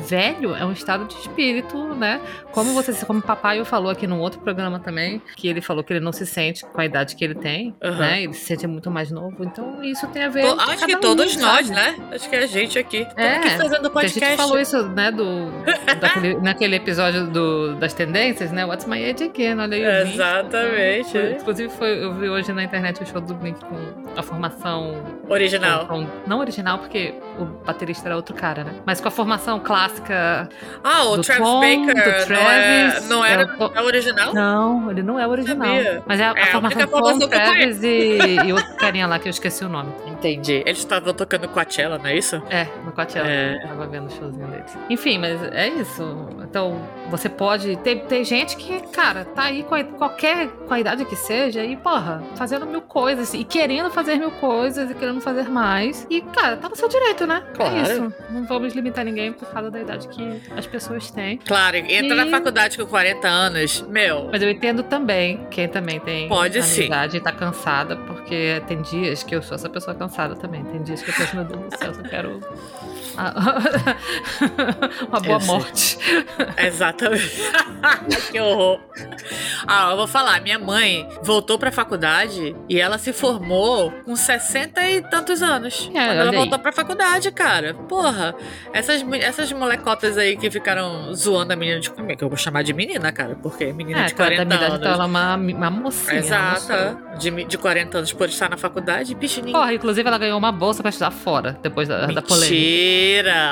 [0.07, 2.21] velho é um estado de espírito, né?
[2.53, 5.93] Como você, como o papai falou aqui num outro programa também, que ele falou que
[5.93, 7.97] ele não se sente com a idade que ele tem, uhum.
[7.97, 8.23] né?
[8.23, 9.37] Ele se sente muito mais novo.
[9.45, 10.43] Então isso tem a ver.
[10.43, 11.97] com acho que todos nós, né?
[12.11, 13.07] Acho que a gente aqui.
[13.17, 13.37] É.
[13.37, 14.25] Aqui fazendo podcast.
[14.25, 15.13] A gente falou isso, né?
[15.13, 15.51] Do,
[16.01, 18.65] daquele, naquele episódio do, das tendências, né?
[18.65, 19.59] What's my age again?
[19.59, 20.11] Olha aí.
[20.11, 21.11] Exatamente.
[21.11, 23.77] Foi, inclusive, foi, eu vi hoje na internet o show do Blink com
[24.17, 25.21] a formação.
[25.29, 25.87] Original.
[25.87, 28.75] Com, com, não original, porque o baterista era outro cara, né?
[28.85, 30.49] Mas com a formação clássica.
[30.83, 32.27] Ah, o Travis Tom, Baker.
[32.27, 34.35] Travis, não, é, não era é o, original?
[34.35, 35.77] Não, ele não é o original.
[35.77, 36.03] Sabia.
[36.07, 39.31] Mas é a, é, a formação com Travis e, e outro carinha lá que eu
[39.31, 39.93] esqueci o nome.
[40.07, 40.63] Entendi.
[40.67, 42.43] Eles estavam tocando Coachella, não é isso?
[42.51, 43.29] É, no Coachella.
[43.29, 43.57] É.
[43.63, 44.77] Eu tava vendo o showzinho deles.
[44.89, 46.29] Enfim, mas é isso.
[46.43, 47.77] Então, você pode.
[47.77, 51.65] Tem, tem gente que, cara, tá aí com a, qualquer com a idade que seja
[51.65, 56.07] e, porra, fazendo mil coisas e querendo fazer mil coisas e querendo fazer mais.
[56.11, 57.43] E, cara, tá no seu direito, né?
[57.53, 57.77] É claro.
[57.77, 58.15] É isso.
[58.31, 61.39] Não vamos limitar ninguém por causa da idade que as pessoas têm.
[61.39, 62.15] Claro, entra e...
[62.15, 64.29] na faculdade com 40 anos, meu.
[64.31, 66.85] Mas eu entendo também quem também tem pode sim.
[66.85, 70.65] idade e tá cansada, porque tem dias que eu sou essa pessoa cansada também.
[70.65, 72.41] Tem dias que eu penso, meu Deus do céu, eu quero
[75.09, 75.99] uma boa morte.
[76.57, 77.41] Exatamente.
[78.31, 78.81] que horror.
[79.67, 84.81] Ah, eu vou falar, minha mãe voltou pra faculdade e ela se formou com 60
[84.89, 85.91] e tantos anos.
[85.95, 86.63] É, quando ela voltou aí.
[86.63, 87.75] pra faculdade, cara.
[87.75, 88.35] Porra,
[88.73, 92.39] essas, essas molecotas aí que ficaram zoando a menina de como é que eu vou
[92.39, 93.35] chamar de menina, cara?
[93.35, 94.79] Porque menina é, de 40 da anos.
[94.79, 96.19] Então ela é uma, uma mocinha.
[96.19, 96.99] Exata.
[97.19, 100.83] De, de 40 anos por estar na faculdade, bicho, Porra, inclusive ela ganhou uma bolsa
[100.83, 102.47] pra estudar fora, depois da, da polêmica.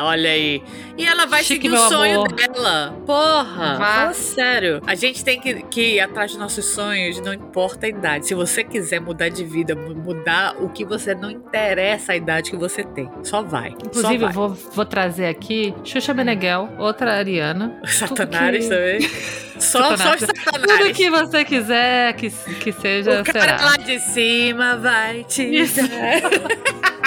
[0.02, 0.62] Olha aí.
[0.96, 2.32] E ela vai Chique, seguir o sonho amor.
[2.32, 2.92] dela.
[3.06, 4.82] Porra, fala sério.
[4.84, 8.26] A gente tem que, que ir atrás dos nossos sonhos, não importa a idade.
[8.26, 12.56] Se você quiser mudar de vida, mudar o que você não interessa a idade que
[12.56, 13.76] você tem, só vai.
[13.84, 14.28] Inclusive, vai.
[14.28, 17.80] eu vou, vou trazer aqui Xuxa Meneghel, outra Ariana.
[17.86, 18.68] Satanás que...
[18.68, 18.98] também.
[19.58, 20.78] Só, só os satanás.
[20.78, 23.64] Tudo que você quiser que, que seja, o cara será.
[23.64, 25.80] lá de cima vai te Isso.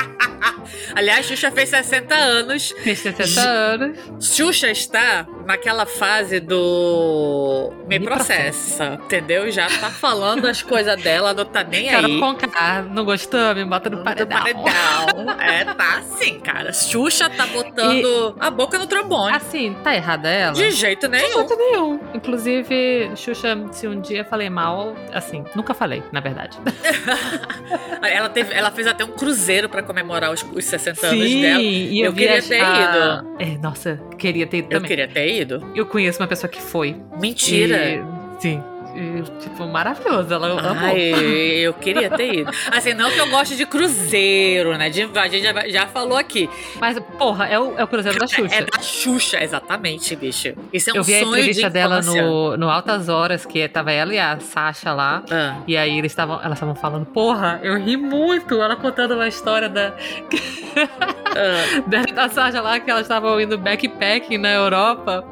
[0.95, 2.73] Aliás, Xuxa fez 60 anos.
[2.83, 3.97] Fez 60 anos.
[4.19, 9.51] Xuxa está naquela fase do me, me processa, processa, entendeu?
[9.51, 12.19] Já tá falando as coisas dela, não tá nem Quero aí.
[12.19, 13.55] Concar, não gostou?
[13.55, 14.39] Me bota no paredão.
[14.39, 15.39] paredão.
[15.39, 16.73] é, tá assim, cara.
[16.73, 19.35] Xuxa tá botando e, a boca no trombone.
[19.35, 20.53] Assim, tá errada ela?
[20.53, 21.27] De jeito nenhum.
[21.27, 21.99] De jeito nenhum.
[22.13, 26.57] Inclusive, Xuxa, se um dia falei mal, assim, nunca falei, na verdade.
[28.01, 31.61] ela, teve, ela fez até um cruzeiro para comemorar os, os 60 Sim, anos dela.
[31.61, 33.35] E eu, eu queria ter ido.
[33.39, 34.83] É, nossa, queria ter ido também.
[34.83, 35.71] Eu queria ter ido.
[35.75, 36.95] Eu conheço uma pessoa que foi.
[37.19, 37.77] Mentira!
[37.95, 38.63] E, sim.
[38.95, 40.33] E, tipo, maravilhoso.
[40.33, 42.51] Ela Ai, eu queria ter ido.
[42.71, 44.89] Assim, não que eu goste de cruzeiro, né?
[44.89, 46.49] De, a gente já, já falou aqui.
[46.79, 48.55] Mas, porra, é o, é o cruzeiro da Xuxa.
[48.55, 50.53] É da Xuxa, exatamente, bicho.
[50.73, 53.91] Isso é um eu vi a entrevista de dela no, no Altas Horas, que tava
[53.91, 55.23] ela e a Sasha lá.
[55.31, 55.57] Ah.
[55.67, 58.61] E aí eles estavam, elas estavam falando, porra, eu ri muito.
[58.61, 59.93] Ela contando uma história da.
[60.75, 61.81] ah.
[61.87, 65.25] da, da Sasha lá, que elas estavam indo backpacking na Europa.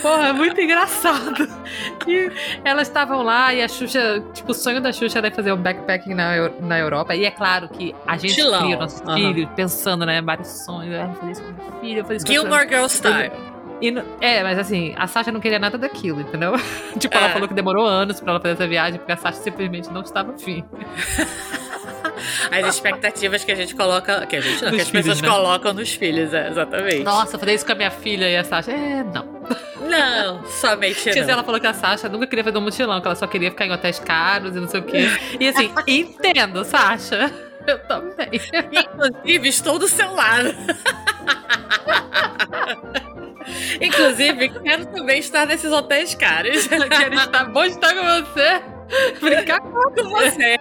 [0.00, 1.48] Porra, é muito engraçado.
[2.06, 2.30] E
[2.64, 6.14] elas estavam lá e a Xuxa, tipo, o sonho da Xuxa era fazer um backpacking
[6.14, 7.14] na, na Europa.
[7.14, 8.62] E é claro que a gente Chilão.
[8.62, 9.14] cria o nosso uhum.
[9.14, 10.94] filho, pensando, né, vários sonhos.
[10.94, 13.52] Eu vou fazer isso com meu filho, eu vou fazer isso com Gilmore Girl Style.
[14.20, 16.52] É, mas assim, a Sasha não queria nada daquilo, entendeu?
[16.98, 17.18] tipo, é.
[17.18, 20.02] ela falou que demorou anos pra ela fazer essa viagem, porque a Sasha simplesmente não
[20.02, 20.64] estava afim.
[22.50, 24.26] as expectativas que a gente coloca.
[24.26, 25.28] Que a gente não, que as filhos, pessoas né?
[25.28, 27.02] colocam nos filhos, é, exatamente.
[27.02, 28.72] Nossa, fazer isso com a minha filha e a Sasha.
[28.72, 29.42] É, não.
[29.88, 31.28] Não, somente não.
[31.28, 33.66] Ela falou que a Sasha nunca queria fazer um mutilão, que ela só queria ficar
[33.66, 35.08] em hotéis caros e não sei o quê.
[35.38, 37.32] E assim, entendo, Sasha.
[37.66, 38.28] Eu também.
[38.72, 40.54] Inclusive, estou do seu lado.
[43.80, 46.66] Inclusive, quero também estar nesses hotéis caros.
[46.66, 48.62] quero estar bom estar com você.
[49.20, 49.70] Brincar com
[50.10, 50.56] você.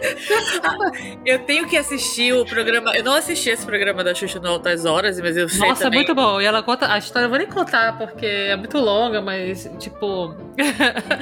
[1.24, 2.96] eu tenho que assistir o programa.
[2.96, 6.00] Eu não assisti esse programa da Xuxa no Altas Horas, mas eu sei Nossa, também.
[6.00, 6.40] muito bom.
[6.40, 6.92] E ela conta.
[6.92, 10.34] A história eu vou nem contar, porque é muito longa, mas, tipo.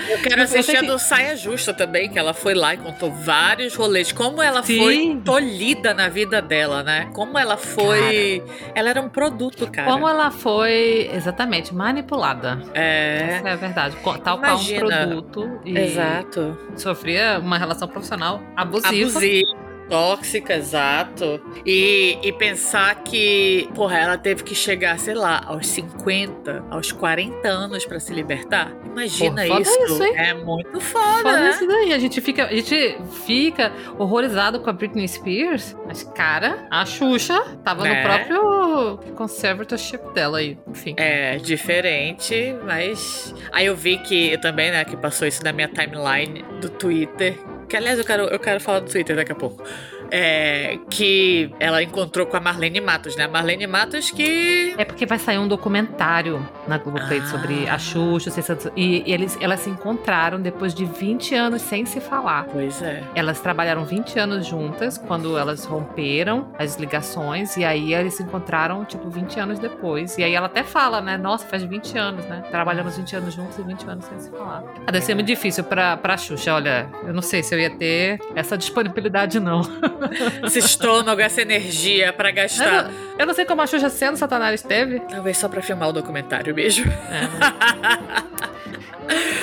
[0.09, 3.75] Eu quero assistir a do Saia Justa também, que ela foi lá e contou vários
[3.75, 4.13] rolês.
[4.13, 4.79] Como ela Sim.
[4.79, 7.11] foi tolhida na vida dela, né?
[7.13, 8.43] Como ela foi.
[8.47, 8.73] Cara.
[8.75, 9.91] Ela era um produto, cara.
[9.91, 12.63] Como ela foi, exatamente, manipulada.
[12.75, 13.39] É.
[13.39, 13.97] Essa é a verdade.
[14.23, 15.61] Tal qual um produto.
[15.65, 16.57] Exato.
[16.77, 19.19] Sofria uma relação profissional abusiva.
[19.19, 19.65] Abusiva.
[19.89, 21.41] Tóxica, exato.
[21.65, 27.47] E, e pensar que, porra, ela teve que chegar, sei lá, aos 50, aos 40
[27.47, 28.73] anos pra se libertar.
[28.87, 29.85] Imagina Porra, isso.
[29.85, 31.51] isso, é muito foda, Foda né?
[31.51, 31.93] isso daí.
[31.93, 32.97] A gente, fica, a gente
[33.27, 37.95] fica horrorizado com a Britney Spears, mas, cara, a Xuxa tava Né?
[37.95, 40.57] no próprio conservatorship dela aí.
[40.67, 40.95] Enfim.
[40.97, 43.35] É, diferente, mas.
[43.53, 47.37] Aí eu vi que eu também, né, que passou isso na minha timeline do Twitter.
[47.69, 49.63] Que aliás eu quero, eu quero falar do Twitter daqui a pouco.
[50.11, 53.25] É, que ela encontrou com a Marlene Matos, né?
[53.25, 54.75] A Marlene Matos que.
[54.79, 57.27] É porque vai sair um documentário na Globoplay Ah.
[57.27, 62.01] sobre a Xuxa, Sexta- e eles, elas se encontraram depois de 20 anos sem se
[62.01, 62.45] falar.
[62.53, 63.03] Pois é.
[63.15, 68.85] Elas trabalharam 20 anos juntas quando elas romperam as ligações e aí eles se encontraram,
[68.85, 70.17] tipo, 20 anos depois.
[70.19, 71.17] E aí ela até fala, né?
[71.17, 72.43] Nossa, faz 20 anos, né?
[72.51, 74.63] Trabalhamos 20 anos juntos e 20 anos sem se falar.
[74.87, 76.55] Ah, deve ser muito difícil pra, pra Xuxa.
[76.55, 79.63] Olha, eu não sei se eu ia ter essa disponibilidade, não.
[80.45, 82.85] Esse estômago, essa energia pra Eu gastar.
[82.85, 85.01] não, eu não sei como a Xuxa sendo Satanás teve.
[85.01, 86.85] Talvez só pra filmar o documentário mesmo.
[87.11, 87.29] É,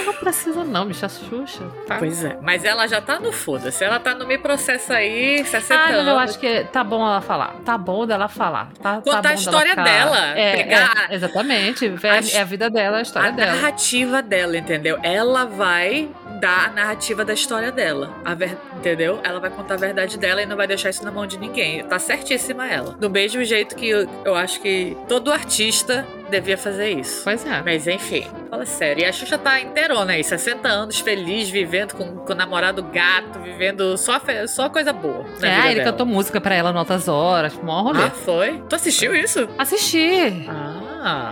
[0.21, 1.63] precisa não, bicha Xuxa.
[1.88, 1.97] Tá?
[1.97, 2.38] Pois é.
[2.41, 3.84] Mas ela já tá no foda-se.
[3.84, 7.19] Ela tá no me processo aí, 60 Ah, mas eu acho que tá bom ela
[7.21, 7.55] falar.
[7.65, 8.69] Tá bom dela falar.
[8.81, 11.86] Tá, tá Contar a bom dela história ficar- dela, É, pegar- é, exatamente.
[12.03, 13.51] É, é a vida dela, a história a dela.
[13.53, 14.97] narrativa dela, entendeu?
[15.03, 16.07] Ela vai
[16.39, 18.10] dar a narrativa da história dela.
[18.23, 19.19] A ver- Entendeu?
[19.23, 21.84] Ela vai contar a verdade dela e não vai deixar isso na mão de ninguém.
[21.84, 22.93] Tá certíssima ela.
[22.99, 27.22] Do mesmo jeito que eu, eu acho que todo artista devia fazer isso.
[27.24, 27.62] Pois é.
[27.63, 29.04] Mas enfim, fala sério.
[29.04, 33.39] E a Xuxa tá inteirona aí, 60 anos, feliz, vivendo com, com o namorado gato,
[33.39, 35.26] vivendo só, só coisa boa.
[35.41, 35.91] É, ele dela.
[35.91, 38.04] cantou música pra ela em altas horas, mó rolê.
[38.04, 38.63] Ah, foi?
[38.67, 39.48] Tu assistiu isso?
[39.58, 40.48] Assisti.
[40.50, 40.90] Ah.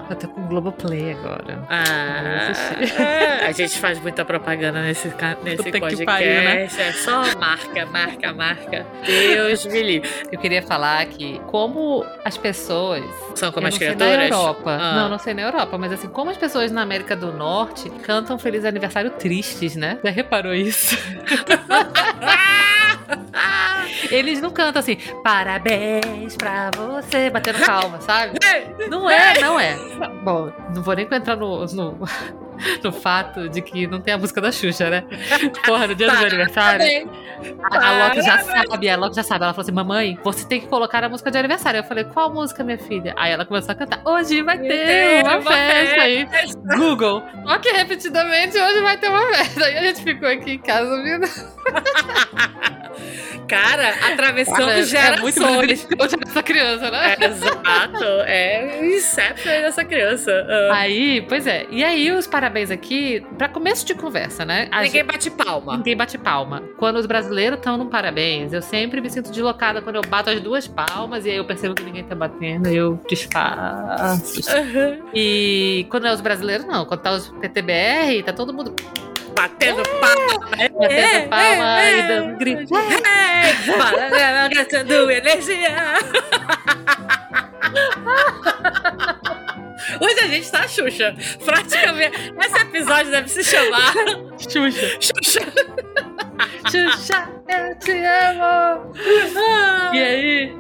[0.10, 1.64] Eu tô com o Globoplay agora.
[1.70, 2.94] Ah, assisti.
[3.48, 5.08] a gente faz muita propaganda nesse,
[5.44, 6.06] nesse Puta que podcast.
[6.06, 6.64] pariu, né?
[6.66, 8.86] É só marca, marca, marca.
[9.06, 10.10] Deus me livre.
[10.32, 13.04] Eu queria falar que como as pessoas
[13.36, 14.30] São como as não sei criaturas?
[14.30, 14.78] na Europa.
[14.80, 14.96] Ah.
[14.96, 18.40] Não, não sei na Europa, mas assim, como as pessoas na América do Norte cantam
[18.40, 20.00] Feliz Aniversário tristes, né?
[20.04, 20.98] Já reparou isso?
[24.12, 28.40] Eles não cantam assim, parabéns pra você, batendo palma, sabe?
[28.90, 29.76] Não é, não é.
[30.24, 31.98] Bom, não vou nem entrar no, no,
[32.84, 35.04] no fato de que não tem a música da Xuxa, né?
[35.66, 37.10] Porra, no dia do meu aniversário,
[37.72, 39.44] a, a Loki já sabe, a Loki já sabe.
[39.44, 41.80] Ela falou assim: Mamãe, você tem que colocar a música de aniversário.
[41.80, 43.14] Eu falei: Qual música, minha filha?
[43.18, 46.28] Aí ela começou a cantar: Hoje vai ter uma, festa aí.
[46.78, 47.24] Google.
[47.46, 49.66] Ok, repetidamente, hoje vai ter uma festa.
[49.66, 51.28] Aí a gente ficou aqui em casa ouvindo.
[53.48, 55.88] Cara, atravessando Cara, gerações.
[55.90, 57.16] É muito essa criança, né?
[57.20, 58.06] É, exato.
[58.26, 60.46] É Inception aí dessa criança.
[60.48, 60.76] Ah.
[60.76, 61.66] Aí, pois é.
[61.72, 64.68] E aí, os parabéns aqui, pra começo de conversa, né?
[64.72, 65.78] A Ninguém bate palma.
[65.78, 66.64] Ninguém bate palma.
[66.78, 70.40] Quando os brasileiros estão no parabéns, eu sempre me sinto deslocada quando eu bato as
[70.40, 74.42] duas palmas e aí eu percebo que ninguém tá batendo, eu disfarço.
[75.14, 76.86] E quando é os brasileiros, não.
[76.86, 78.76] Quando tá os PTBR, tá todo mundo
[79.36, 80.48] Batendo palma.
[80.50, 82.74] batendo palma e dando grito.
[83.78, 85.94] Para, gastando energia.
[90.00, 91.16] Hoje a gente tá Xuxa.
[91.44, 92.34] Praticamente.
[92.40, 93.94] Esse episódio deve se chamar
[94.38, 95.00] Xuxa.
[95.00, 95.54] Xuxa.
[96.70, 98.94] Xuxa, eu te amo!
[99.94, 100.58] E aí?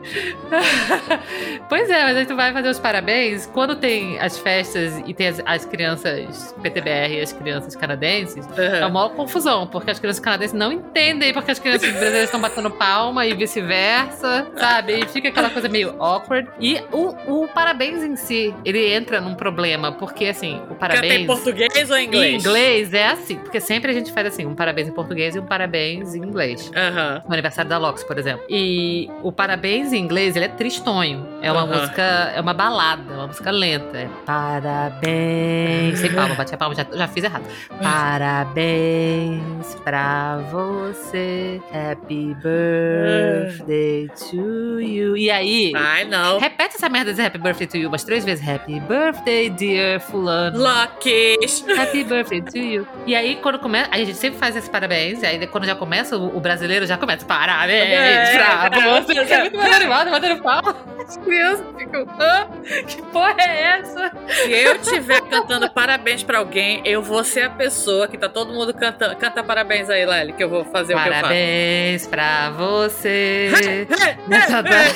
[1.69, 3.45] pois é, mas aí tu vai fazer os parabéns.
[3.45, 8.79] Quando tem as festas e tem as, as crianças PTBR e as crianças canadenses, é
[8.81, 12.71] uma maior confusão, porque as crianças canadenses não entendem porque as crianças brasileiras estão batendo
[12.71, 14.99] palma e vice-versa, sabe?
[14.99, 16.49] E fica aquela coisa meio awkward.
[16.59, 21.21] E o, o parabéns em si, ele entra num problema, porque assim, o Canta parabéns.
[21.21, 22.33] em português ou em inglês?
[22.33, 25.39] Em inglês é assim, porque sempre a gente faz assim, um parabéns em português e
[25.39, 26.71] um parabéns em inglês.
[26.75, 27.21] Aham.
[27.27, 28.43] No aniversário da Lox, por exemplo.
[28.49, 31.27] E o parabéns em inglês, ele é tristonho.
[31.41, 31.79] É uma Aham.
[31.79, 33.97] música, é uma balada, uma música lenta.
[33.97, 35.99] É parabéns.
[35.99, 37.43] Sem palma, bati a palma, já, já fiz errado.
[37.81, 41.61] Parabéns pra você.
[41.73, 45.15] Happy birthday to you.
[45.17, 46.39] E aí, Ai, não.
[46.39, 48.47] repete essa merda de Happy birthday to you umas três vezes.
[48.47, 50.57] Happy birthday, dear fulano.
[50.59, 51.63] Lockies.
[51.77, 52.87] Happy birthday to you.
[53.05, 53.89] E aí, quando começa.
[53.91, 55.21] A gente sempre faz esse parabéns.
[55.23, 57.25] E aí, quando já começa, o, brasileiro já começa.
[57.25, 59.13] Parabéns É, pra é, você.
[59.13, 60.75] Você é muito mais animado, batendo palma.
[61.07, 62.05] As crianças ficam.
[62.19, 62.47] Hã?
[62.87, 64.11] Que porra é essa?
[64.27, 68.53] Se eu estiver cantando parabéns pra alguém, eu vou ser a pessoa que tá todo
[68.53, 69.15] mundo cantando.
[69.15, 71.21] Canta parabéns aí, Lely, que eu vou fazer o que eu faço.
[71.21, 73.87] Parabéns pra você.
[74.27, 74.95] Nessa data.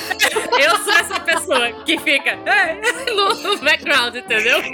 [0.59, 4.61] Eu sou essa pessoa que fica no background, entendeu?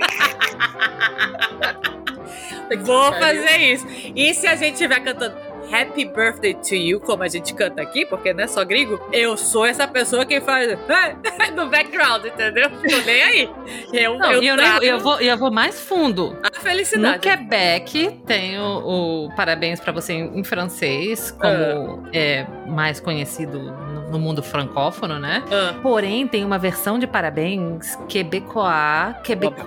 [2.78, 3.88] Vou fazer isso.
[4.16, 5.36] E se a gente estiver cantando
[5.72, 9.38] Happy Birthday to You, como a gente canta aqui, porque não é só gringo, eu
[9.38, 10.78] sou essa pessoa que faz
[11.56, 12.70] no background, entendeu?
[12.70, 13.50] Tô nem aí.
[13.94, 16.38] Eu, Não, eu, e eu, trago eu vou, eu vou mais fundo.
[16.44, 17.20] a No felicidade.
[17.20, 24.20] Quebec tem o, o parabéns pra você em, francês, como é mais conhecido no, no
[24.20, 25.44] mundo francófono, né?
[25.52, 29.66] Ah, Porém, tem uma versão de parabéns quebecois, quebecois,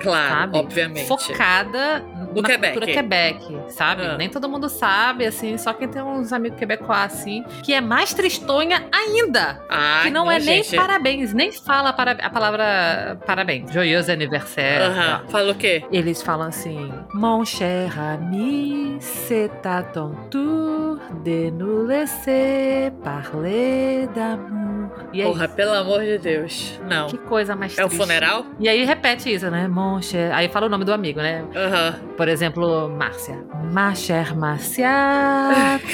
[0.00, 0.58] claro, sabe?
[0.58, 1.06] obviamente.
[1.06, 2.00] Focada
[2.34, 2.72] No na Quebec.
[2.74, 4.02] cultura Quebec, sabe?
[4.04, 4.16] Ah.
[4.16, 8.12] Nem todo mundo sabe, assim, só quem tem uns amigos quebecois, assim, que é mais
[8.14, 9.60] tristonha ainda.
[9.68, 10.76] Ah, que não, é nem gente.
[10.76, 13.70] parabéns, nem fala para, a palavra parabéns.
[13.72, 14.84] Joyeux anniversaire.
[14.84, 15.18] Aham.
[15.20, 15.24] tá?
[15.28, 15.84] Fala o quê?
[15.90, 24.90] Eles falam assim: Mon cher ami, c'est à ton tour de nous laisser parler d'amour.
[25.12, 26.80] Aí, Porra, pelo amor de Deus.
[26.88, 27.06] Não.
[27.06, 28.02] que coisa mais É o triste.
[28.02, 28.44] funeral?
[28.58, 29.68] E aí repete isso, né?
[29.68, 30.32] Mon cher.
[30.32, 31.44] Aí fala o nome do amigo, né?
[31.54, 31.94] Aham.
[32.16, 33.38] Por exemplo, Márcia.
[33.72, 34.88] Ma chère Márcia,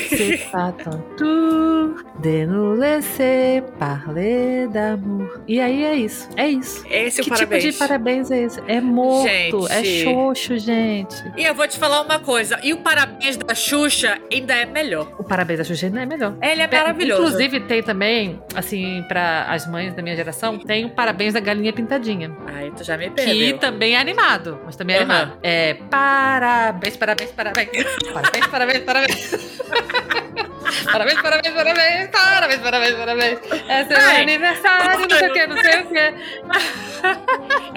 [0.09, 0.39] c'est
[0.85, 5.29] ton tour de nous laisser parler d'amour.
[5.47, 6.29] E aí é isso.
[6.37, 6.85] É isso.
[6.91, 7.63] Esse é o que parabéns.
[7.65, 8.63] tipo de parabéns é esse?
[8.67, 10.05] É morto, é Gente.
[10.05, 11.15] xoxo, gente.
[11.37, 12.59] E eu vou te falar uma coisa.
[12.63, 15.13] E o parabéns da Xuxa ainda é melhor.
[15.19, 16.35] O parabéns da Xuxa não é melhor.
[16.43, 17.23] Ele é maravilhoso.
[17.23, 21.73] Inclusive, tem também, assim, para as mães da minha geração, tem o parabéns da galinha
[21.73, 22.35] pintadinha.
[22.47, 23.59] Ai, tu já me Que perdeu.
[23.59, 25.13] também é animado, mas também é Aham.
[25.15, 25.39] animado.
[25.43, 27.69] É parabéns, parabéns, parabéns.
[28.13, 29.18] Parabéns, parabéns, parabéns.
[30.93, 33.39] Parabéns, parabéns, parabéns, parabéns, parabéns, parabéns.
[33.69, 34.23] É seu Ai.
[34.23, 36.15] aniversário, não sei o que, não sei o que.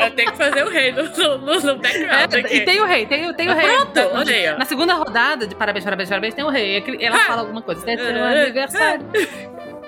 [0.04, 1.04] Eu tenho que fazer o rei no,
[1.38, 2.48] no, no- background aqui.
[2.54, 3.68] É, e tem o rei, tem, o- tem o rei.
[3.68, 4.58] Pronto, Na- olha aí, ó.
[4.58, 6.78] Na segunda rodada de parabéns, parabéns, parabéns, tem o rei.
[6.78, 7.20] É Ela Ah.
[7.28, 7.90] fala alguma coisa.
[7.90, 8.30] É seu Ah.
[8.30, 9.06] aniversário.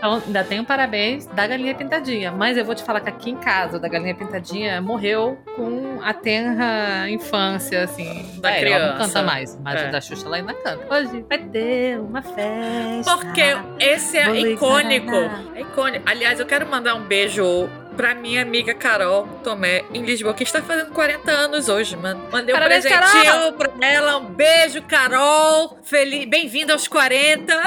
[0.04, 2.30] Então, ainda tem o parabéns da Galinha Pintadinha.
[2.30, 6.13] Mas eu vou te falar que aqui em casa, da Galinha Pintadinha morreu com a
[6.13, 8.30] tenra infância, assim.
[8.42, 9.13] Da É, Ela não criança.
[9.13, 9.88] canta mais, mas É.
[9.88, 10.94] o da Xuxa ela ainda canta.
[10.94, 13.16] Hoje vai ter uma festa.
[13.16, 13.44] Porque
[13.80, 15.16] esse é icônico.
[15.56, 16.04] É icônico.
[16.06, 20.62] Aliás, eu quero mandar um beijo pra minha amiga Carol Tomé, em Lisboa, que está
[20.62, 22.28] fazendo 40 anos hoje, mano.
[22.30, 24.18] Mandei um Parabéns, presentinho pra ela.
[24.18, 25.78] Um beijo, Carol.
[25.82, 26.26] Feliz...
[26.26, 27.54] Bem-vinda aos 40.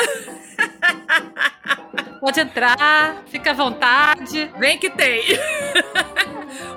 [2.21, 4.51] Pode entrar, fica à vontade.
[4.59, 5.23] Vem que tem.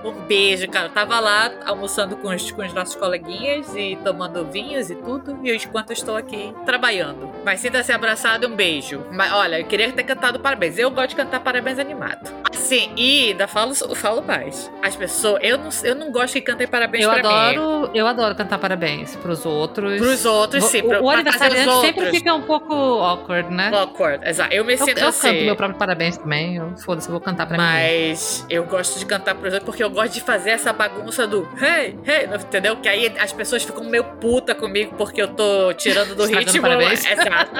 [0.04, 0.88] um beijo, cara.
[0.88, 5.40] Eu tava lá almoçando com os, com os nossos coleguinhas e tomando vinhos e tudo.
[5.44, 7.30] E eu, enquanto eu estou aqui trabalhando.
[7.46, 9.04] Mas sinta-se abraçado, um beijo.
[9.12, 10.78] Mas olha, eu queria ter cantado parabéns.
[10.78, 12.30] Eu gosto de cantar parabéns animado.
[12.54, 14.72] Assim, e ainda falo, falo mais.
[14.82, 15.40] As pessoas.
[15.44, 17.30] Eu não, eu não gosto que cantem parabéns Eu pra mim.
[17.58, 19.98] adoro, eu adoro cantar parabéns pros outros.
[20.00, 20.82] Pros outros, sim.
[20.82, 22.10] O, o aniversariante sempre outros.
[22.18, 23.72] fica um pouco awkward, né?
[23.74, 24.54] Awkward, exato.
[24.54, 25.28] Eu me Eu, sinto eu assim.
[25.30, 26.56] canto meu próprio parabéns também.
[26.58, 27.64] Eu, Foda-se, eu vou cantar pra mim.
[27.64, 31.48] Mas eu gosto de cantar pros outros porque eu gosto de fazer essa bagunça do
[31.62, 32.78] hey, hey, entendeu?
[32.78, 36.68] Que aí as pessoas ficam meio puta comigo porque eu tô tirando do Estragando ritmo.
[37.12, 37.52] Exato.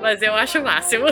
[0.00, 1.06] Mas eu acho o máximo.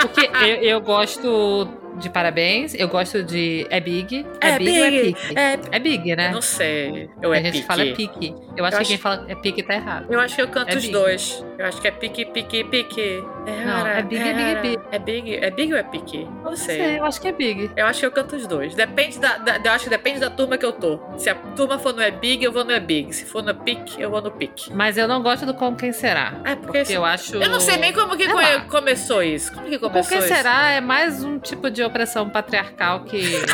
[0.00, 3.66] Porque eu, eu gosto de parabéns, eu gosto de.
[3.70, 4.26] É big?
[4.40, 5.38] É, É big, ou é big, pique?
[5.38, 6.30] é- É big, né?
[6.30, 7.08] Não sei.
[7.22, 7.66] Eu a é gente pique.
[7.66, 8.34] fala pique.
[8.56, 10.06] Eu acho Eu que acho- quem fala é pique tá errado.
[10.12, 10.92] Eu acho que eu canto É os big.
[10.92, 11.44] dois.
[11.58, 13.24] Eu acho que é pique, pique, pique.
[13.46, 14.60] É Não, é big, é big, é rara.
[14.60, 14.80] big.
[14.92, 16.24] É big, é big ou é pique?
[16.24, 16.76] Não Não sei.
[16.76, 17.70] sei, eu acho que é big.
[17.76, 18.74] Eu acho que eu canto os dois.
[18.74, 20.98] Depende da, da- Eu acho que depende da turma que eu tô.
[21.16, 23.12] Se a turma for no é big, eu vou no é big.
[23.14, 24.72] Se for no pique, eu vou no pique.
[24.72, 26.34] Mas eu não gosto do com quem será.
[26.44, 27.36] É, porque, Porque eu acho.
[27.36, 29.52] Eu não sei nem como que come- começou isso.
[29.52, 30.28] Como que Com começou quem isso?
[30.34, 33.22] será é mais um tipo de opressão patriarcal que.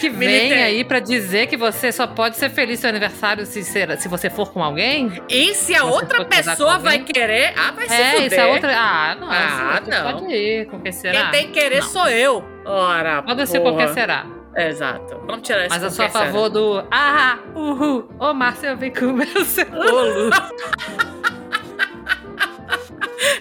[0.00, 0.62] que vem Militei.
[0.62, 4.28] aí pra dizer que você só pode ser feliz seu aniversário se, ser, se você
[4.28, 5.22] for com alguém?
[5.28, 8.38] E se a outra pessoa com vai querer, ah, vai se é, fuder.
[8.38, 8.76] é outra.
[8.76, 9.28] Ah, não.
[9.30, 10.12] Ah, não.
[10.20, 11.22] Pode ir, com quem será?
[11.22, 11.88] Quem tem que querer Não.
[11.88, 12.44] sou eu.
[12.64, 13.72] Ora, Pode ser porra.
[13.72, 14.26] qualquer será.
[14.56, 15.20] Exato.
[15.26, 16.86] Vamos tirar esse Mas eu com sou a quem favor do.
[16.90, 18.08] Ah, uhul.
[18.18, 20.30] Ô, Márcia, vem comer o seu bolo.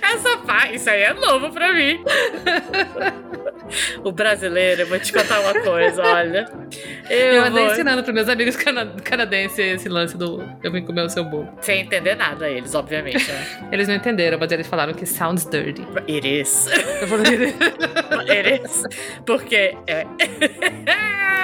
[0.01, 2.03] Essa parte, isso aí é novo pra mim.
[4.03, 6.45] o brasileiro, eu vou te contar uma coisa, olha.
[7.09, 7.73] Eu, Eu andei vou...
[7.73, 11.49] ensinando pros meus amigos cana canadenses esse lance do eu vim comer o seu bolo.
[11.61, 13.29] Sem entender nada, eles, obviamente.
[13.31, 13.67] Né?
[13.71, 15.85] Eles não entenderam, mas eles falaram que sounds dirty.
[16.09, 16.67] It is.
[17.01, 17.53] Eu falei,
[18.29, 18.83] It is.
[19.25, 20.05] Porque é.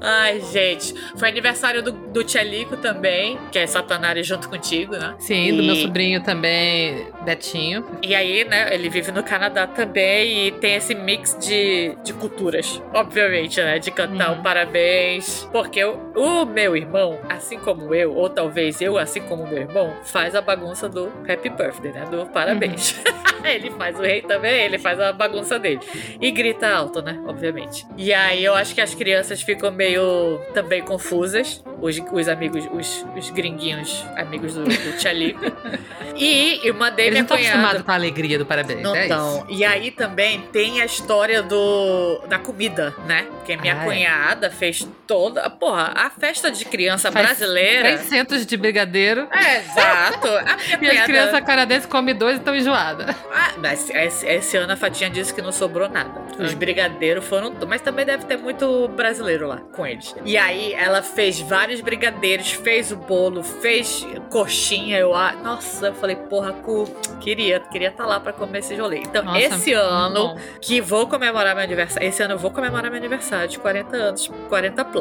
[0.00, 0.94] Ai, gente.
[1.16, 5.14] Foi aniversário do, do Tchelico também, que é Satanari junto contigo, né?
[5.18, 7.84] Sim, do meu E- sobrinho também, Betinho.
[8.02, 12.82] E aí, né, ele vive no Canadá também e tem esse mix de, de culturas,
[12.94, 13.78] obviamente, né?
[13.78, 14.38] De cantar Uhum.
[14.38, 15.48] um parabéns.
[15.52, 19.92] Porque o, o meu irmão, assim como eu, ou talvez eu, assim como meu irmão,
[20.04, 22.04] faz a bagunça do Happy Birthday, né?
[22.10, 23.00] Do parabéns.
[23.44, 25.80] ele faz o rei também, ele faz a bagunça dele.
[26.20, 27.20] E grita alto, né?
[27.26, 27.86] Obviamente.
[27.96, 31.62] E aí eu acho que as crianças ficam meio também confusas.
[31.80, 35.40] Os, os amigos, os, os gringuinhos, amigos do, do Tchalico.
[36.16, 37.54] e eu mandei Eles minha não estão cunhada.
[37.56, 39.46] acostumados com a alegria do parabéns, Não é tão.
[39.48, 43.26] E aí também tem a história do da comida, né?
[43.30, 43.86] Porque minha Ah, é.
[43.86, 45.48] cunhada fez toda.
[45.50, 47.96] Porra, a festa de criança Faz brasileira.
[47.96, 49.26] 300 de brigadeiro.
[49.32, 50.28] É, exato.
[50.28, 53.16] A minha E as crianças canadenses comem dois e estão enjoadas.
[53.32, 56.20] Ah, mas esse, esse ano a Fatinha disse que não sobrou nada.
[56.38, 56.56] Os Ah.
[56.56, 57.52] brigadeiros foram.
[57.66, 60.14] Mas também deve ter muito brasileiro lá com eles.
[60.24, 64.98] E aí ela fez vários brigadeiros, fez o bolo, fez coxinha.
[64.98, 66.84] Eu, ah, nossa, eu falei, porra, cu,
[67.20, 68.98] queria, queria estar lá pra comer esse rolê.
[68.98, 70.38] Então, Nossa, esse ano, bom.
[70.60, 72.06] que vou comemorar meu aniversário.
[72.06, 74.97] Esse ano eu vou comemorar meu aniversário de 40 anos, 40 plus.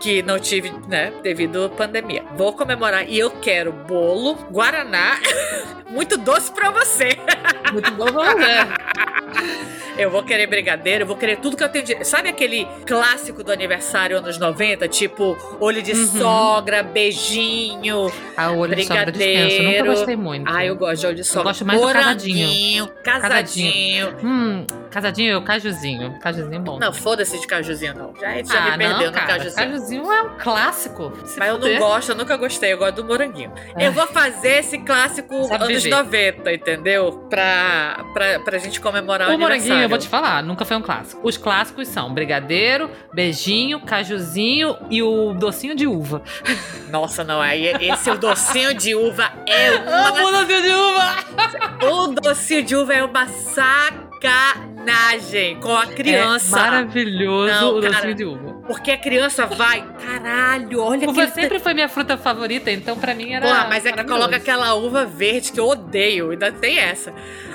[0.00, 2.24] Que não tive, né, devido à pandemia.
[2.36, 5.18] Vou comemorar e eu quero bolo, guaraná,
[5.90, 7.10] muito doce pra você.
[7.72, 8.66] Muito bom, ver.
[9.96, 12.04] Eu vou querer brigadeiro, eu vou querer tudo que eu tenho direito.
[12.04, 14.88] Sabe aquele clássico do aniversário anos 90?
[14.88, 16.06] Tipo, olho de Uhum.
[16.18, 18.10] sogra, beijinho.
[18.36, 19.38] A olho de sobra dispensa.
[19.38, 19.86] Eu Nunca Brigadeiro.
[19.86, 20.50] gostei muito.
[20.52, 21.44] Ah, eu gosto de olho de sogra.
[21.44, 24.16] gosto mais do Moranguinho, casadinho.
[24.20, 26.18] Hum, casadinho, cajuzinho.
[26.18, 26.78] Cajuzinho bom.
[26.80, 28.14] Não, foda-se de cajuzinho, não.
[28.20, 29.66] Já, já ah, me perdeu não, no cara, cajuzinho.
[29.66, 31.12] cajuzinho é um clássico.
[31.24, 33.52] Se Mas eu não gosto, eu nunca gostei, eu gosto do moranguinho.
[33.76, 33.86] É.
[33.86, 35.96] Eu vou fazer esse clássico Sabe anos viver.
[35.96, 37.26] 90, entendeu?
[37.30, 40.82] Pra, pra, pra gente comemorar o, O moranguinho, eu vou te falar, nunca foi um
[40.82, 41.20] clássico.
[41.26, 46.22] Os clássicos são brigadeiro, beijinho, cajuzinho e o docinho de uva.
[46.90, 51.14] Nossa, não, aí esse o docinho de uva é uma Amo docinho de uva!
[51.84, 54.73] O docinho de uva é uma sacanagem
[55.60, 56.56] com a criança.
[56.58, 57.94] É maravilhoso Não, o cara.
[57.94, 58.54] docinho de uva.
[58.66, 63.32] porque a criança vai, caralho, olha Uva sempre foi minha fruta favorita, então pra mim
[63.32, 63.46] era.
[63.46, 67.12] Porra, mas é que coloca aquela uva verde que eu odeio, ainda tem essa.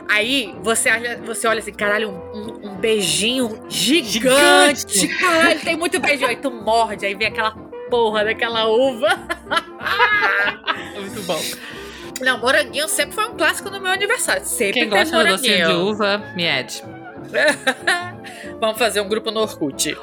[0.10, 5.00] Aí você olha, você olha assim, caralho, um, um- beijinho gigante.
[5.00, 5.08] Gigante.
[5.20, 6.30] Caralho, tem muito beijinho.
[6.30, 7.52] Aí tu morde, aí vem aquela
[7.90, 9.08] porra daquela uva.
[10.96, 11.40] É Muito bom.
[12.22, 14.44] Não, moranguinho sempre foi um clássico no meu aniversário.
[14.46, 16.84] Sempre Quem gosta do docinho de uva, me ede.
[18.60, 19.96] Vamos fazer um grupo no Orkut.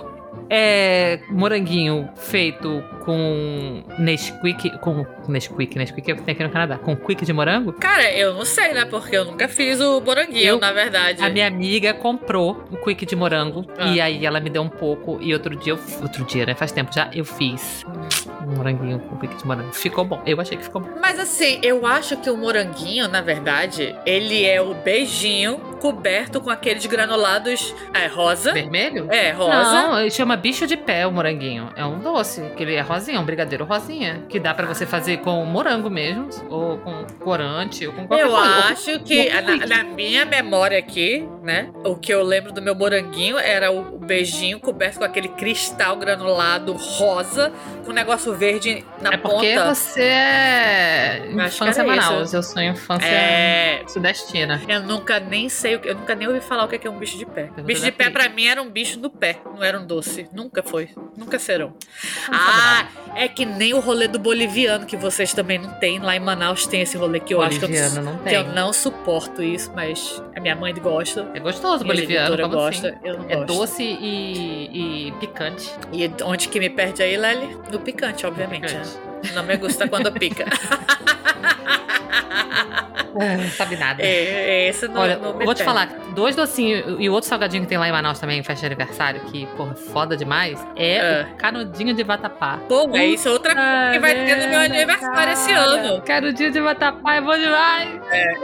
[0.49, 6.79] É moranguinho feito com Nesquik, com Nesquik, Nesquik é o que tem aqui no Canadá,
[6.79, 7.73] com quick de morango.
[7.73, 8.85] Cara, eu não sei, né?
[8.85, 11.23] Porque eu nunca fiz o moranguinho, Eu- na verdade.
[11.25, 13.89] A minha amiga comprou o quick de morango Ah.
[13.89, 16.55] e aí ela me deu um pouco e outro dia, eu, outro dia, né?
[16.55, 17.85] Faz tempo já, eu fiz
[18.47, 19.73] um moranguinho com quick de morango.
[19.73, 20.21] Ficou bom.
[20.27, 20.91] Eu achei que ficou bom.
[21.01, 26.51] Mas assim, eu acho que o moranguinho, na verdade, ele é o beijinho coberto com
[26.51, 28.53] aqueles granulados é, rosa.
[28.53, 29.07] Vermelho?
[29.11, 29.73] É, rosa.
[29.73, 31.71] Não, ele chama bicho de pé o moranguinho.
[31.77, 34.23] É um doce, que ele é rosinha, um brigadeiro rosinha.
[34.29, 38.31] Que dá pra você fazer com morango mesmo, ou com corante, ou com qualquer Eu
[38.31, 38.45] coisa.
[38.63, 39.67] Com- acho que, com na, quick.
[39.69, 41.71] na minha memória aqui, né?
[41.85, 46.73] O que eu lembro do meu moranguinho era o beijinho coberto com aquele cristal granulado
[46.73, 47.53] rosa,
[47.85, 49.75] com um negócio verde na É porque ponta.
[49.75, 52.33] você é que infância Manaus.
[52.33, 53.83] Eu sou infância É.
[53.87, 54.61] sudestina.
[54.69, 56.87] Eu nunca nem sei, o que- eu nunca nem ouvi falar o que é que
[56.87, 57.51] é um bicho de pé.
[57.63, 60.29] Bicho de pé pra mim era um bicho no pé, não era um doce.
[60.33, 61.69] Nunca foi, nunca serão.
[62.29, 65.99] Não Ah, é que nem o rolê do boliviano que vocês também não têm.
[65.99, 68.45] Lá em Manaus tem esse rolê que eu acho que eu, Boliviano não que eu
[68.45, 71.29] não suporto isso, mas a minha mãe gosta.
[71.35, 72.99] É gostoso boliviano, como gosta, assim?
[73.05, 73.47] eu não É gosto.
[73.47, 75.71] doce e, e picante.
[75.93, 77.57] E onde que me perde aí, Lely?
[77.71, 78.67] No picante, obviamente.
[78.67, 78.89] Picante.
[78.89, 79.06] né?
[79.35, 80.45] Não me gusta quando pica.
[83.17, 84.03] Não sabe nada.
[84.03, 87.69] é, esse não, Olha, não vou te falar, dois docinhos e o outro salgadinho que
[87.69, 91.27] tem lá em Manaus também, em festa de aniversário, que, porra, foda demais, é É.
[91.33, 92.59] o canudinho de vatapá.
[92.69, 95.61] Pô, é isso é outra coisa que vai ter no meu aniversário esse cara.
[95.65, 96.03] ano.
[96.03, 97.89] Canudinho de vatapá é bom demais.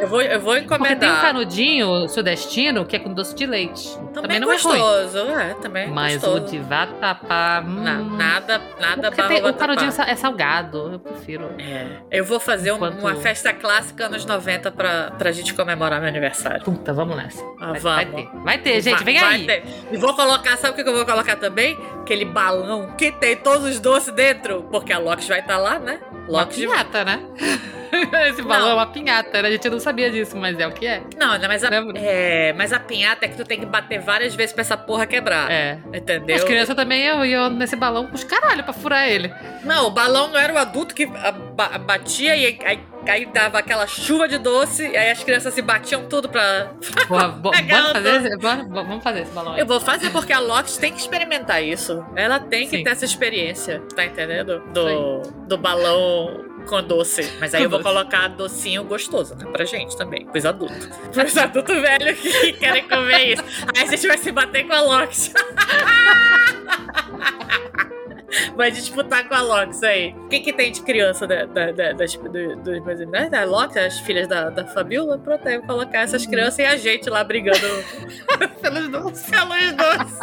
[0.01, 1.21] Eu vou, eu vou Porque tem um encomendar.
[1.21, 3.95] canudinho sudestino que é com doce de leite.
[4.15, 4.79] Também, não é ruim.
[4.79, 6.37] gostoso, é, também é Mas gostoso.
[6.47, 7.63] o de vatapá.
[7.67, 10.62] Hum, Na- nada, nada porque tem- o canudinho é salgado,
[10.93, 11.51] eu prefiro.
[11.59, 16.09] É, eu vou fazer Enquanto- uma festa clássica anos 90 pra, pra gente comemorar meu
[16.09, 16.63] aniversário.
[16.65, 17.43] Puta, vamos nessa.
[17.61, 18.21] Ah, vai, vai vamos.
[18.33, 18.39] ter.
[18.41, 19.47] Vai ter, gente, Vai- vem vai aí.
[19.47, 19.65] ter.
[19.93, 21.79] E vou colocar, sabe o que eu vou colocar também?
[22.01, 24.63] Aquele balão que tem todos os doces dentro.
[24.71, 25.99] Porque a Lox vai estar lá, né?
[26.29, 27.21] Uma Lox pinhata, né?
[28.29, 29.49] Esse balão é uma pinhata, né?
[29.49, 31.03] A gente não sabia disso, mas é o que é.
[31.19, 31.99] Não, né, mas a, Lembra?
[31.99, 35.07] é, mas a pinhata é que tu tem que bater várias vezes pra essa porra
[35.07, 35.51] quebrar.
[35.51, 35.79] É.
[35.93, 36.37] Entendeu?
[36.37, 39.33] As crianças também iam, iam nesse balão com os caralho pra furar ele.
[39.65, 41.07] Não, o balão não era o adulto que
[41.85, 46.05] batia e aí, aí, dava aquela chuva de doce, e aí as crianças se batiam
[46.09, 46.73] tudo pra.
[47.07, 49.61] Porra, bo- bora fazer esse, bora- bo- vamos fazer esse balão aí.
[49.61, 52.05] Eu vou fazer porque a Lox tem que experimentar isso.
[52.17, 52.85] Ela tem que Sim.
[52.85, 54.61] ter essa experiência, tá entendendo?
[54.73, 57.31] Do, do balão com doce.
[57.41, 59.45] Mas aí eu vou colocar docinho gostoso, né?
[59.51, 60.87] Pra gente também, pros adultos.
[61.13, 63.45] Pros adultos velhos que querem comer isso.
[63.77, 65.33] Aí a gente vai se bater com a Lox.
[68.57, 70.15] Vai disputar com a Lox aí.
[70.25, 73.29] O que, que tem de criança da, da, da, das, do, dos meus irmãos?
[73.31, 75.19] Da Lox, as filhas da, da Fabiola?
[75.19, 77.59] Pronto, aí eu vou colocar essas crianças e a gente lá brigando
[78.63, 79.29] Pelos doces.
[79.31, 80.19] pelos doces.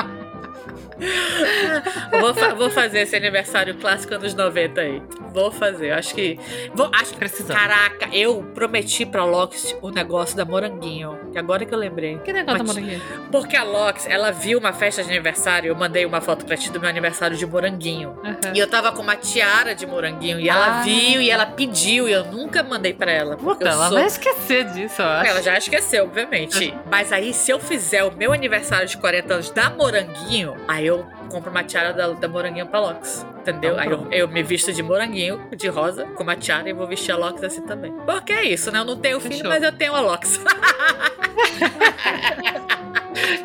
[2.19, 5.01] vou, fa- vou fazer esse aniversário clássico anos 90 aí.
[5.33, 5.91] Vou fazer.
[5.91, 6.39] Acho que.
[6.73, 7.17] Vou, acho que.
[7.19, 7.61] Precisamos.
[7.61, 11.17] Caraca, eu prometi pra Lox o negócio da Moranguinho.
[11.31, 12.17] Que agora que eu lembrei.
[12.19, 13.01] Que negócio da Mas- moranguinha?
[13.31, 15.69] Porque a Lox, ela viu uma festa de aniversário.
[15.69, 18.17] Eu mandei uma foto pra ti do meu aniversário de moranguinho.
[18.23, 18.53] Aham.
[18.55, 20.39] E eu tava com uma tiara de moranguinho.
[20.39, 20.81] E ela Ah.
[20.83, 22.07] viu e ela pediu.
[22.07, 23.37] E eu nunca mandei pra ela.
[23.37, 23.97] Puta, ela sou...
[23.97, 25.29] vai esquecer disso, eu acho.
[25.31, 26.73] Ela já esqueceu, obviamente.
[26.89, 31.05] Mas aí, se eu fizer o meu aniversário de 40 anos da Moranguinho, aí eu
[31.29, 33.25] compro uma tiara da, da Moranguinho pra Lox.
[33.39, 33.77] Entendeu?
[33.79, 36.87] Então aí eu, eu me visto de moranguinho, de rosa, com uma tiara e vou
[36.87, 37.91] vestir a Lox assim também.
[38.05, 38.79] Porque é isso, né?
[38.79, 39.49] Eu não tenho filho, Fechou.
[39.49, 40.39] mas eu tenho a Lox.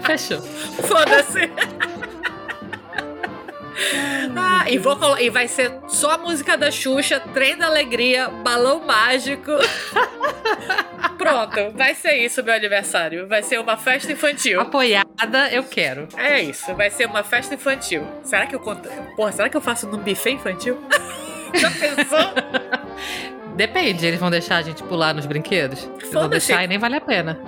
[0.05, 0.41] Fechou.
[0.41, 1.51] Foda-se.
[4.37, 8.85] Ah, e, vou e vai ser só a música da Xuxa, Trem da Alegria, Balão
[8.87, 9.51] Mágico.
[11.35, 13.26] Pronto, vai ser isso meu aniversário.
[13.26, 14.61] Vai ser uma festa infantil.
[14.61, 16.09] Apoiada, eu quero.
[16.16, 18.07] É isso, vai ser uma festa infantil.
[18.22, 18.89] Será que eu conto.
[19.16, 20.78] Porra, será que eu faço num buffet infantil?
[21.55, 23.55] Já pensou?
[23.57, 25.78] Depende, eles vão deixar a gente pular nos brinquedos?
[26.01, 26.49] Se Foda-se.
[26.49, 27.39] deixar e nem vale a pena.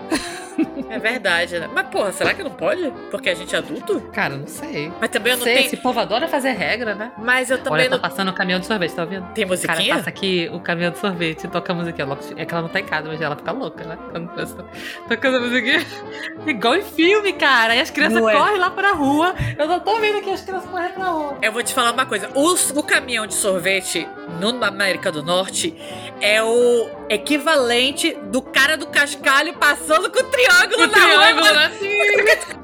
[0.89, 1.69] É verdade, né?
[1.75, 2.91] Mas, porra, será que não pode?
[3.11, 4.01] Porque a gente é adulto?
[4.13, 4.91] Cara, não sei.
[5.01, 5.67] Mas também eu não sei, tenho.
[5.67, 7.11] esse povo adora fazer regra, né?
[7.19, 8.03] Mas eu também Olha, tá não.
[8.03, 9.27] passando o caminhão de sorvete, tá ouvindo?
[9.35, 9.97] Tem O cara musiquinha?
[9.97, 12.07] passa aqui o caminhão de sorvete e toca a musiquinha.
[12.37, 13.99] É que ela não tá em casa, mas ela fica louca, né?
[14.13, 14.65] Quando passa
[15.09, 15.85] tocando a musiquinha.
[16.47, 17.75] Igual em filme, cara.
[17.75, 18.35] E as crianças Não é?
[18.35, 19.35] correm lá pra rua.
[19.59, 21.39] Eu só tô vendo aqui as crianças correndo pra rua.
[21.43, 22.31] Eu vou te falar uma coisa.
[22.35, 24.09] Os- o caminhão de sorvete
[24.41, 25.75] no na América do Norte
[26.21, 31.53] é o equivalente do cara do cascalho passando com o triângulo O na triângulo, rua.
[31.53, 31.67] né?
[31.67, 31.97] Assim.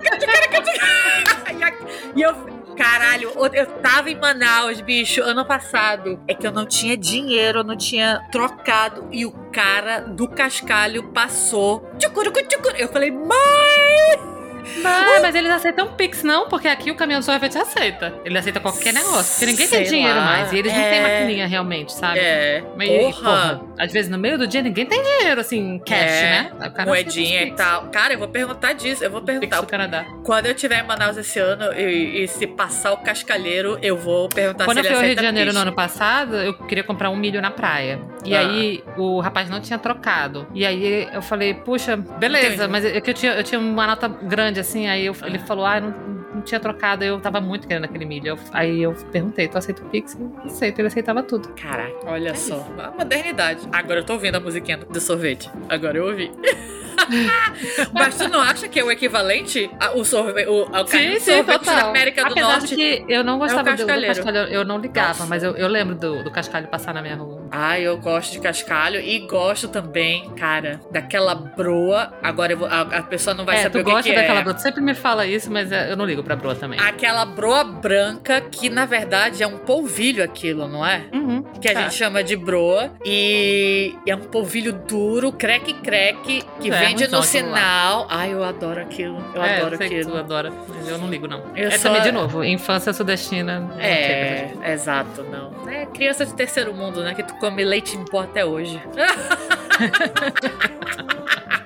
[2.15, 2.53] E eu.
[2.77, 6.19] Caralho, eu tava em Manaus, bicho, ano passado.
[6.27, 9.07] É que eu não tinha dinheiro, eu não tinha trocado.
[9.13, 11.87] E o cara do cascalho passou.
[11.99, 12.75] Tchucurucu, tchucuru.
[12.77, 14.42] Eu falei, mãe!
[14.83, 16.49] Mas, mas eles aceitam Pix, não?
[16.49, 18.15] Porque aqui o caminhão de sorvete aceita.
[18.25, 19.35] Ele aceita qualquer negócio.
[19.35, 20.25] Porque ninguém Sei tem dinheiro lá.
[20.25, 20.53] mais.
[20.53, 21.03] E eles não têm É.
[21.03, 22.19] maquininha realmente, sabe?
[22.19, 23.61] É, Mas, e, porra.
[23.79, 26.53] às vezes no meio do dia ninguém tem dinheiro, assim, cash, É, né?
[26.55, 27.83] O cara Moedinha aceita e os tal.
[27.91, 29.03] Cara, eu vou perguntar disso.
[29.05, 29.33] Eu vou Pix.
[29.39, 29.61] Perguntar.
[29.61, 30.05] do Canadá.
[30.25, 34.29] Quando eu estiver em Manaus esse ano e, e se passar o cascalheiro, eu vou
[34.29, 35.55] perguntar Quando eu se ele fui ao Rio aceita de Janeiro Pix.
[35.63, 38.01] no ano passado, eu queria comprar um milho na praia.
[38.25, 38.41] E Ah.
[38.41, 40.47] aí o rapaz não tinha trocado.
[40.55, 42.69] E aí eu falei, puxa, beleza, Entendi.
[42.71, 44.09] mas é que eu tinha, eu tinha uma nota
[44.53, 44.87] grande assim.
[44.87, 47.05] Aí eu- ele falou, ah, não tinha trocado.
[47.05, 48.29] Eu tava muito querendo aquele milho.
[48.29, 50.17] Eu- aí eu perguntei, tu aceita o Pix?
[50.21, 51.49] Eu aceito, ele aceitava tudo.
[51.51, 52.57] Caraca, olha É só.
[52.57, 52.67] isso.
[52.79, 53.61] A modernidade.
[53.73, 55.51] Agora eu tô ouvindo a musiquinha do sorvete.
[55.69, 56.31] Agora eu ouvi.
[57.93, 61.65] Mas tu não acha que é o equivalente ao sorvete, o, ao caminho de sorvete
[61.65, 62.67] da América do Apesar Norte?
[62.69, 64.15] de que eu não gostava do, do cascalheiro.
[64.15, 65.27] cascalho, eu não ligava, Nossa.
[65.27, 67.43] mas eu, eu lembro do, do cascalho passar na minha rua.
[67.51, 72.13] Ah, eu gosto de cascalho e gosto também, cara, daquela broa.
[72.23, 74.15] Agora eu vou- a, a pessoa não vai é, saber tu o que, gosta que
[74.17, 74.43] daquela é.
[74.43, 76.79] broa, tu sempre me fala isso, mas é, eu não ligo pra broa também.
[76.81, 81.03] Aquela broa branca que na verdade é um polvilho aquilo, não é?
[81.13, 81.83] Uhum, que a tá.
[81.83, 82.91] gente chama de broa.
[83.05, 87.23] E é um polvilho duro, creque-creque, que É, vende no aquilo lá.
[87.23, 88.07] sinal.
[88.11, 89.23] Ai, eu adoro aquilo.
[89.35, 90.13] Eu é, adoro eu sei que aquilo.
[90.13, 91.43] tu adora, mas eu não ligo, não.
[91.57, 93.71] Eu é só- também, de novo, infância sudestina.
[93.79, 95.53] É, pra exato, não.
[95.69, 97.15] É criança de terceiro mundo, né?
[97.15, 98.81] Que tu come leite em pó até hoje.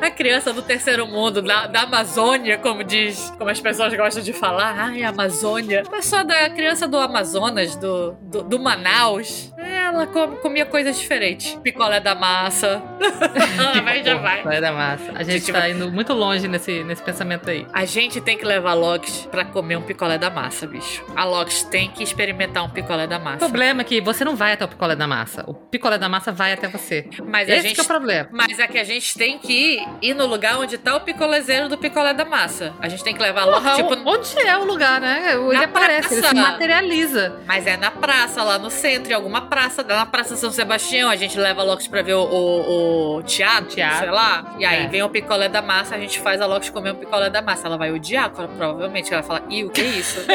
[0.00, 4.32] A criança do terceiro mundo, da, da Amazônia, como diz, como as pessoas gostam de
[4.32, 4.78] falar.
[4.78, 5.82] Ai, Amazônia.
[5.90, 9.52] Mas só da criança do Amazonas, do, do, do Manaus.
[9.62, 11.54] Ela comia coisas diferentes.
[11.62, 12.82] Picolé da massa.
[13.84, 14.42] vai, já vai.
[14.42, 15.12] Vai da massa.
[15.14, 17.66] A gente Gente, tá indo muito longe nesse, nesse pensamento aí.
[17.72, 21.04] A gente tem que levar a Lox pra comer um picolé da massa, bicho.
[21.16, 23.38] A Lox tem que experimentar um picolé da O massa.
[23.38, 25.44] problema é que você não vai até o picolé da massa.
[25.46, 27.08] O picolé da massa vai até você.
[27.26, 28.28] Mas a Esse gente que é o problema.
[28.32, 31.68] Mas é que a gente tem que ir, ir no lugar onde tá o picolézeiro
[31.68, 32.72] do picolé da massa.
[32.80, 33.94] A gente tem que levar logo, Porra, tipo.
[33.94, 35.34] o- onde é o lugar, né?
[35.34, 36.36] Ele aparece, ele praça.
[36.36, 37.40] se materializa.
[37.46, 41.10] Mas é na praça, lá no centro, em alguma praça, na Praça São Sebastião.
[41.10, 43.98] A gente leva a Lox pra ver o, o- o teatro, Teatro.
[43.98, 44.54] sei lá.
[44.58, 44.88] E aí É.
[44.88, 47.66] vem o picolé da massa, a gente faz a Lox comer um picolé da massa.
[47.66, 49.12] Ela vai odiar, provavelmente.
[49.12, 50.24] Ela vai falar, ih, o que é isso?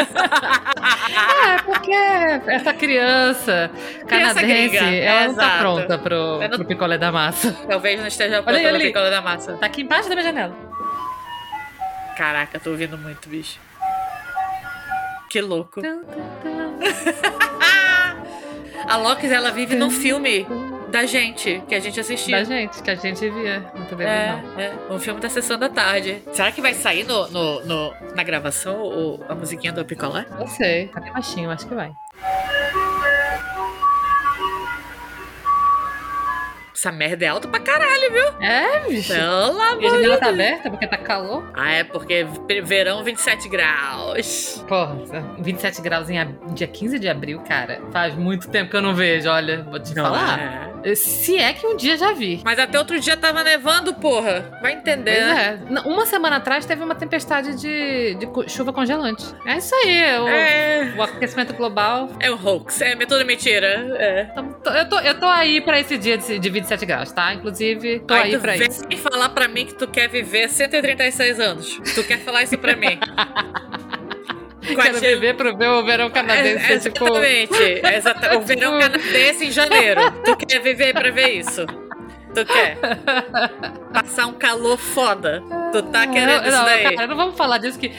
[1.08, 1.92] É, porque
[2.52, 3.70] essa criança
[4.08, 5.60] canadense, ela não tá exato.
[5.60, 7.56] pronta pro, não- pro picolé da massa.
[7.68, 8.80] Talvez não esteja pronta olha aí.
[8.88, 9.54] picolé da massa.
[9.54, 10.54] Tá aqui embaixo da minha janela.
[12.18, 13.60] Caraca, tô ouvindo muito, bicho.
[15.30, 15.82] Que louco.
[18.88, 20.46] A Loki, ela vive num filme
[20.90, 22.38] da gente, que a gente assistia.
[22.38, 24.58] Da gente, que a gente via na televisão.
[24.58, 24.74] É, é.
[24.90, 26.22] Um filme da sessão da tarde.
[26.32, 30.26] Será que vai sair no, no, no- na gravação o- a musiquinha do Picolé?
[30.40, 30.88] Não sei.
[30.88, 31.92] Tá bem baixinho, acho que vai.
[36.76, 38.28] Essa merda é alta pra caralho, viu?
[38.46, 39.14] É, bicho.
[39.14, 41.50] Pelo E a amor janela tá aberta porque tá calor.
[41.54, 42.28] Ah, é porque
[42.66, 44.64] verão 27 graus.
[44.68, 44.98] Porra,
[45.40, 47.82] 27 graus em ab- dia 15 de abril, cara.
[47.94, 50.40] Faz muito tempo que eu não vejo, olha, vou te falar.
[50.40, 50.75] é.
[50.94, 52.42] Se é que um dia já vi.
[52.44, 54.60] Mas até outro dia tava nevando, porra.
[54.62, 55.60] Vai entender, Pois né?
[55.70, 55.80] é.
[55.88, 59.24] Uma semana atrás teve uma tempestade de, de chuva congelante.
[59.46, 60.94] É isso aí, o, É.
[60.98, 62.10] o aquecimento global.
[62.20, 63.68] É um hoax, é tudo mentira.
[63.98, 64.28] É.
[64.32, 67.34] Então, eu, tô, eu tô aí pra esse dia de, de 27 graus, tá?
[67.34, 68.84] Inclusive, tô aí tu pra vem isso.
[68.98, 71.80] falar pra mim que tu quer viver 136 anos.
[71.96, 73.00] Tu quer falar isso pra mim?
[74.66, 77.06] Quero viver pro ver o verão canadense, É, tipo...
[77.06, 77.82] exatamente.
[77.96, 80.02] Exata- O verão Tipo- canadense em janeiro.
[80.24, 81.66] Tu quer viver pra ver isso?
[82.34, 82.78] Tu quer?
[83.94, 85.42] Passar um calor foda.
[85.72, 86.84] Tu tá querendo não, isso não, daí?
[86.96, 87.92] Cara, não vamos falar disso que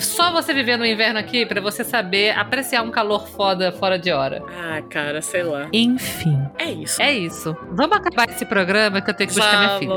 [0.00, 4.10] só você viver no inverno aqui pra você saber apreciar um calor foda fora de
[4.10, 4.42] hora.
[4.58, 5.68] Ah, cara, sei lá.
[5.72, 7.00] Enfim, É isso.
[7.00, 7.56] é isso.
[7.70, 9.94] Vamos acabar esse programa que eu tenho que buscar minha filha.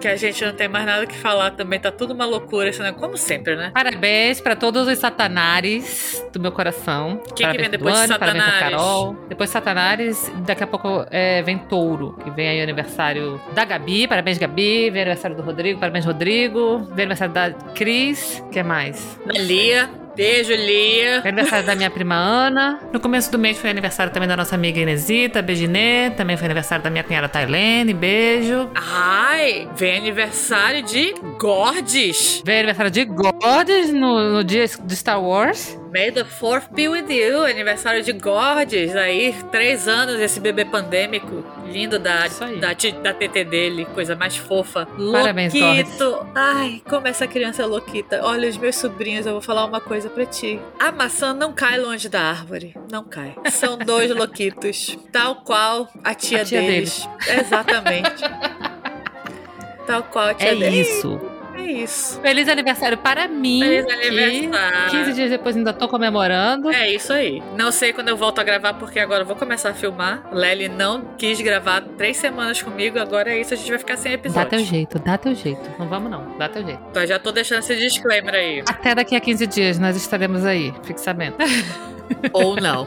[0.00, 1.78] Que a gente não tem mais nada que falar também.
[1.78, 2.92] Tá tudo uma loucura isso, né?
[2.92, 3.70] Como sempre, né?
[3.74, 7.20] Parabéns pra todos os satanares do meu coração.
[7.36, 8.76] Quem que vem depois de Duane, parabéns Satanares?
[8.76, 9.16] Carol.
[9.28, 14.08] Depois Satanares, daqui a pouco é, vem Touro, que vem aí o aniversário da Gabi.
[14.08, 14.90] Parabéns, Gabi.
[14.90, 15.78] Vem aniversário do Rodrigo.
[15.78, 16.78] Parabéns, Rodrigo.
[16.94, 18.42] Vem aniversário da Cris.
[18.46, 19.18] O que mais?
[19.26, 19.99] Da Lia.
[20.16, 21.20] Beijo, Lia.
[21.22, 22.80] Foi aniversário da minha prima Ana.
[22.92, 26.10] No começo do mês foi aniversário também da nossa amiga Inesita, Beijinê.
[26.10, 28.70] Também foi aniversário da minha cunhada Tailene, beijo.
[28.74, 32.42] Ai, vem aniversário de Gordes.
[32.44, 35.78] Veio aniversário de Gordes no, no dia de Star Wars.
[35.92, 37.44] May the fourth be with you.
[37.44, 38.94] Aniversário de Gordes.
[38.94, 41.44] Aí, três anos esse bebê pandêmico.
[41.66, 42.72] Lindo da, da,
[43.02, 43.84] da TT dele.
[43.86, 44.86] Coisa mais fofa.
[45.12, 46.26] Parabéns, Loquito.
[46.34, 48.20] Ai, como essa criança é louquita.
[48.22, 50.60] Olha, os meus sobrinhos, eu vou falar uma coisa pra ti.
[50.78, 52.74] A maçã não cai longe da árvore.
[52.90, 53.34] Não cai.
[53.50, 54.96] São dois louquitos.
[55.12, 57.08] Tal qual a tia, A tia deles.
[57.28, 58.22] Exatamente.
[59.86, 60.88] Tal qual a tia É deles.
[60.88, 61.20] isso.
[61.54, 62.20] É isso.
[62.20, 63.60] Feliz aniversário para mim.
[63.60, 64.90] Feliz aniversário.
[64.90, 66.70] 15 dias depois ainda tô comemorando.
[66.70, 67.42] É isso aí.
[67.56, 70.22] Não sei quando eu volto a gravar, porque agora eu vou começar a filmar.
[70.32, 74.12] Lely não quis gravar três semanas comigo, agora é isso, a gente vai ficar sem
[74.12, 74.50] Dá episódio.
[74.50, 75.70] teu jeito, dá teu jeito.
[75.78, 76.80] Não vamos não, dá teu jeito.
[76.90, 78.62] Então já tô deixando esse disclaimer aí.
[78.68, 81.36] Até daqui a 15 dias nós estaremos aí, fique sabendo.
[82.32, 82.86] Ou não.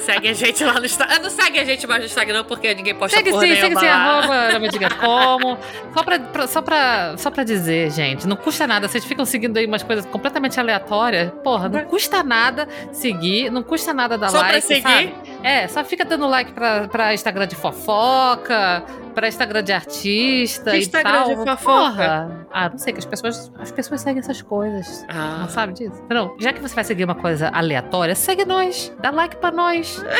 [0.00, 1.18] segue a gente lá no Instagram.
[1.22, 3.80] Não segue a gente mais no Instagram, porque ninguém posta Segue porra sim, segue nenhuma
[3.80, 3.94] sim, lá.
[3.94, 5.58] arroba, não me diga como.
[5.94, 8.88] Só pra, pra- só, pra, só pra dizer, gente, não custa nada.
[8.88, 11.30] Vocês ficam seguindo aí umas coisas completamente aleatórias.
[11.42, 14.82] Porra, não custa nada seguir, não custa nada dar Só pra like, seguir?
[14.82, 15.14] sabe?
[15.46, 18.82] É, só fica dando like pra, pra Instagram de fofoca,
[19.14, 21.28] pra Instagram de artista Que Instagram tal.
[21.28, 21.56] de fofoca?
[21.64, 22.46] Porra.
[22.52, 25.04] Ah, não sei, que as pessoas, as pessoas seguem essas coisas.
[25.08, 25.38] Ah.
[25.42, 26.02] Não sabe disso?
[26.10, 28.92] Não, já que você vai seguir uma coisa aleatória, segue nós.
[29.00, 30.02] Dá like pra nós.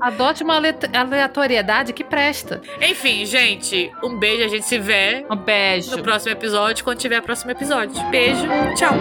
[0.00, 2.60] Adote uma ale- aleatoriedade que presta.
[2.80, 5.96] Enfim, gente, um beijo, a gente se vê Um beijo.
[5.96, 8.02] no próximo episódio, quando tiver próximo episódio.
[8.10, 8.42] Beijo,
[8.76, 8.92] tchau.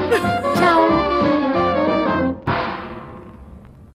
[0.55, 1.22] Tchau.